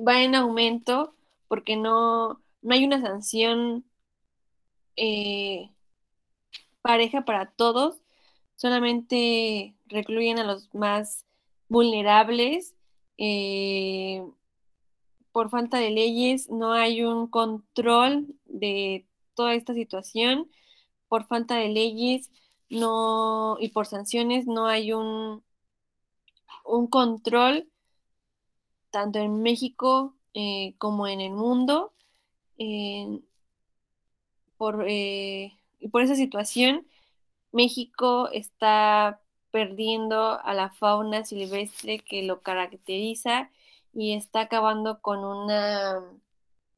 van 0.00 0.18
en 0.22 0.34
aumento 0.34 1.14
porque 1.48 1.76
no, 1.76 2.42
no 2.62 2.74
hay 2.74 2.86
una 2.86 2.98
sanción 3.02 3.84
eh, 4.96 5.70
pareja 6.80 7.26
para 7.26 7.50
todos, 7.52 8.00
solamente 8.56 9.74
recluyen 9.88 10.38
a 10.38 10.44
los 10.44 10.74
más 10.74 11.26
vulnerables. 11.68 12.74
eh, 13.18 14.24
por 15.32 15.50
falta 15.50 15.78
de 15.78 15.90
leyes 15.90 16.48
no 16.48 16.72
hay 16.72 17.02
un 17.02 17.28
control 17.28 18.34
de 18.46 19.06
toda 19.34 19.54
esta 19.54 19.74
situación. 19.74 20.50
Por 21.08 21.26
falta 21.26 21.56
de 21.56 21.68
leyes 21.68 22.30
no, 22.70 23.56
y 23.60 23.70
por 23.70 23.86
sanciones 23.86 24.46
no 24.46 24.66
hay 24.66 24.92
un, 24.92 25.42
un 26.64 26.86
control 26.86 27.68
tanto 28.90 29.18
en 29.18 29.42
México 29.42 30.14
eh, 30.34 30.74
como 30.78 31.06
en 31.06 31.20
el 31.20 31.32
mundo. 31.32 31.92
por, 34.56 34.84
eh, 34.88 35.52
y 35.78 35.88
por 35.88 36.02
esa 36.02 36.14
situación, 36.14 36.86
México 37.52 38.28
está 38.32 39.20
perdiendo 39.50 40.40
a 40.44 40.54
la 40.54 40.70
fauna 40.70 41.24
silvestre 41.24 42.00
que 42.00 42.22
lo 42.22 42.42
caracteriza 42.42 43.50
y 43.94 44.14
está 44.14 44.42
acabando 44.42 45.00
con 45.00 45.24
una 45.24 46.02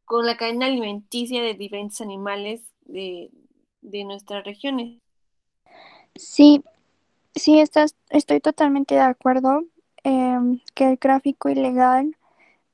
con 0.04 0.26
la 0.26 0.36
cadena 0.36 0.66
alimenticia 0.66 1.42
de 1.42 1.54
diferentes 1.54 2.00
animales 2.00 2.62
de, 2.86 3.30
de 3.82 4.04
nuestras 4.04 4.44
regiones. 4.44 5.00
Sí, 6.20 6.62
sí, 7.34 7.60
estás, 7.60 7.96
estoy 8.10 8.40
totalmente 8.40 8.94
de 8.94 9.00
acuerdo 9.00 9.62
em, 10.04 10.60
que 10.74 10.90
el 10.90 10.98
tráfico 10.98 11.48
ilegal, 11.48 12.14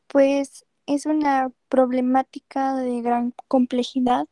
pues, 0.09 0.67
es 0.87 1.07
una 1.07 1.53
problemática 1.69 2.75
de 2.75 3.03
gran 3.03 3.33
complejidad 3.47 4.27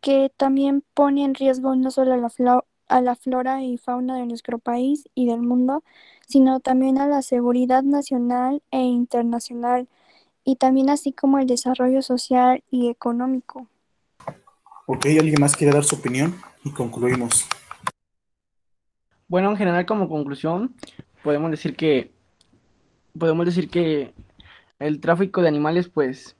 que 0.00 0.30
también 0.36 0.84
pone 0.94 1.24
en 1.24 1.34
riesgo 1.34 1.74
no 1.74 1.90
solo 1.90 2.14
a 2.14 2.16
la, 2.16 2.64
a 2.86 3.00
la 3.00 3.16
flora 3.16 3.64
y 3.64 3.76
fauna 3.76 4.16
de 4.16 4.26
nuestro 4.26 4.60
país 4.60 5.08
y 5.16 5.26
del 5.26 5.42
mundo, 5.42 5.82
sino 6.28 6.60
también 6.60 6.98
a 6.98 7.08
la 7.08 7.22
seguridad 7.22 7.82
nacional 7.82 8.62
e 8.70 8.82
internacional, 8.82 9.88
y 10.44 10.56
también 10.56 10.90
así 10.90 11.12
como 11.12 11.40
el 11.40 11.48
desarrollo 11.48 12.02
social 12.02 12.62
y 12.70 12.88
económico. 12.88 13.66
Ok, 14.86 15.06
¿alguien 15.06 15.40
más 15.40 15.56
quiere 15.56 15.72
dar 15.72 15.84
su 15.84 15.96
opinión? 15.96 16.40
Y 16.64 16.70
concluimos. 16.70 17.48
Bueno, 19.28 19.50
en 19.50 19.56
general, 19.58 19.84
como 19.84 20.08
conclusión, 20.08 20.74
podemos 21.22 21.50
decir 21.50 21.76
que 21.76 22.12
podemos 23.18 23.44
decir 23.44 23.68
que 23.68 24.14
el 24.78 25.00
tráfico 25.00 25.42
de 25.42 25.48
animales, 25.48 25.88
pues, 25.88 26.36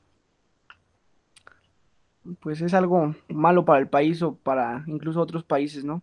pues 2.40 2.60
es 2.62 2.72
algo 2.74 3.14
malo 3.28 3.64
para 3.64 3.80
el 3.80 3.88
país 3.88 4.22
o 4.22 4.36
para 4.36 4.84
incluso 4.86 5.20
otros 5.20 5.44
países, 5.44 5.84
¿no? 5.84 6.02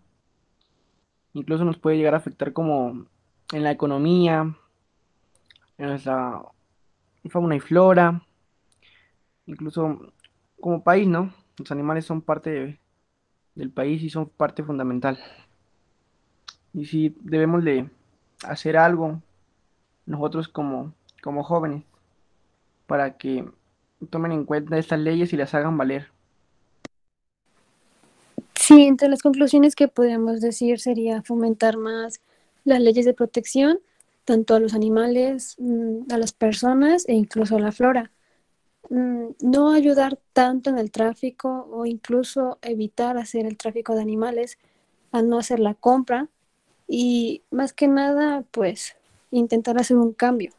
Incluso 1.34 1.66
nos 1.66 1.78
puede 1.78 1.98
llegar 1.98 2.14
a 2.14 2.18
afectar 2.18 2.54
como 2.54 3.08
en 3.52 3.64
la 3.64 3.72
economía, 3.72 4.56
en 5.78 5.88
nuestra 5.88 6.42
fauna 7.30 7.56
y 7.56 7.60
flora, 7.60 8.22
incluso 9.48 10.14
como 10.62 10.84
país, 10.84 11.08
¿no? 11.08 11.34
Los 11.58 11.72
animales 11.72 12.06
son 12.06 12.22
parte 12.22 12.80
del 13.56 13.72
país 13.72 14.04
y 14.04 14.10
son 14.10 14.30
parte 14.30 14.64
fundamental. 14.64 15.18
Y 16.76 16.86
si 16.86 17.16
debemos 17.22 17.64
de 17.64 17.90
hacer 18.44 18.76
algo 18.76 19.22
nosotros 20.06 20.50
como, 20.50 20.94
como 21.24 21.44
jóvenes 21.44 21.84
para 22.86 23.18
que 23.18 23.46
tomen 24.10 24.34
en 24.34 24.46
cuenta 24.46 24.78
estas 24.78 25.00
leyes 25.00 25.32
y 25.32 25.38
las 25.38 25.54
hagan 25.54 25.78
valer. 25.78 26.08
Sí, 28.56 28.84
entre 28.84 29.08
las 29.08 29.22
conclusiones 29.22 29.74
que 29.74 29.88
podríamos 29.88 30.42
decir 30.42 30.80
sería 30.80 31.22
fomentar 31.22 31.78
más 31.78 32.20
las 32.66 32.82
leyes 32.82 33.06
de 33.06 33.14
protección, 33.14 33.80
tanto 34.26 34.54
a 34.54 34.60
los 34.60 34.74
animales, 34.74 35.56
mm, 35.60 36.12
a 36.12 36.18
las 36.18 36.34
personas 36.34 37.08
e 37.08 37.14
incluso 37.14 37.56
a 37.56 37.60
la 37.60 37.72
flora. 37.72 38.12
Mm, 38.90 39.28
no 39.40 39.72
ayudar 39.72 40.20
tanto 40.34 40.70
en 40.70 40.78
el 40.78 40.92
tráfico 40.92 41.68
o 41.72 41.86
incluso 41.86 42.60
evitar 42.62 43.18
hacer 43.18 43.46
el 43.46 43.58
tráfico 43.58 43.96
de 43.96 44.02
animales, 44.02 44.58
a 45.12 45.22
no 45.22 45.38
hacer 45.38 45.60
la 45.60 45.76
compra 45.76 46.28
y 46.88 47.44
más 47.52 47.74
que 47.74 47.88
nada, 47.88 48.44
pues 48.52 48.96
intentar 49.32 49.78
hacer 49.78 49.98
un 49.98 50.14
cambio. 50.14 50.52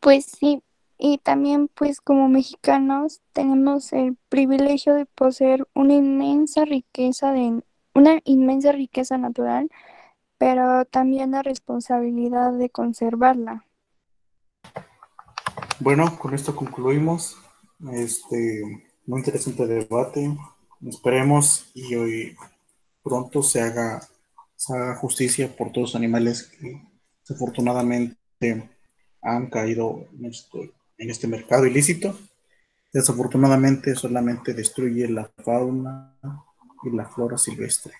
Pues 0.00 0.26
sí, 0.26 0.62
y 0.96 1.18
también 1.18 1.68
pues 1.68 2.00
como 2.00 2.28
mexicanos 2.28 3.20
tenemos 3.32 3.92
el 3.92 4.16
privilegio 4.28 4.94
de 4.94 5.06
poseer 5.06 5.66
una 5.74 5.94
inmensa 5.94 6.64
riqueza 6.64 7.32
de 7.32 7.62
una 7.94 8.20
inmensa 8.24 8.72
riqueza 8.72 9.18
natural, 9.18 9.70
pero 10.38 10.84
también 10.84 11.32
la 11.32 11.42
responsabilidad 11.42 12.52
de 12.52 12.70
conservarla. 12.70 13.64
Bueno, 15.80 16.16
con 16.18 16.34
esto 16.34 16.54
concluimos 16.54 17.36
este 17.92 18.62
muy 19.06 19.20
interesante 19.20 19.66
debate. 19.66 20.36
Esperemos 20.86 21.70
y 21.74 21.94
hoy 21.96 22.36
pronto 23.02 23.42
se 23.42 23.60
haga, 23.60 24.00
justicia 25.00 25.54
por 25.56 25.70
todos 25.70 25.90
los 25.90 25.94
animales 25.94 26.42
que 26.42 26.82
desafortunadamente 27.20 28.68
han 29.22 29.48
caído 29.50 30.08
en 30.18 30.26
este, 30.26 30.72
en 30.98 31.10
este 31.10 31.28
mercado 31.28 31.64
ilícito. 31.64 32.18
Desafortunadamente 32.92 33.94
solamente 33.94 34.54
destruye 34.54 35.08
la 35.08 35.30
fauna 35.44 36.16
y 36.82 36.90
la 36.90 37.08
flora 37.08 37.38
silvestre. 37.38 37.92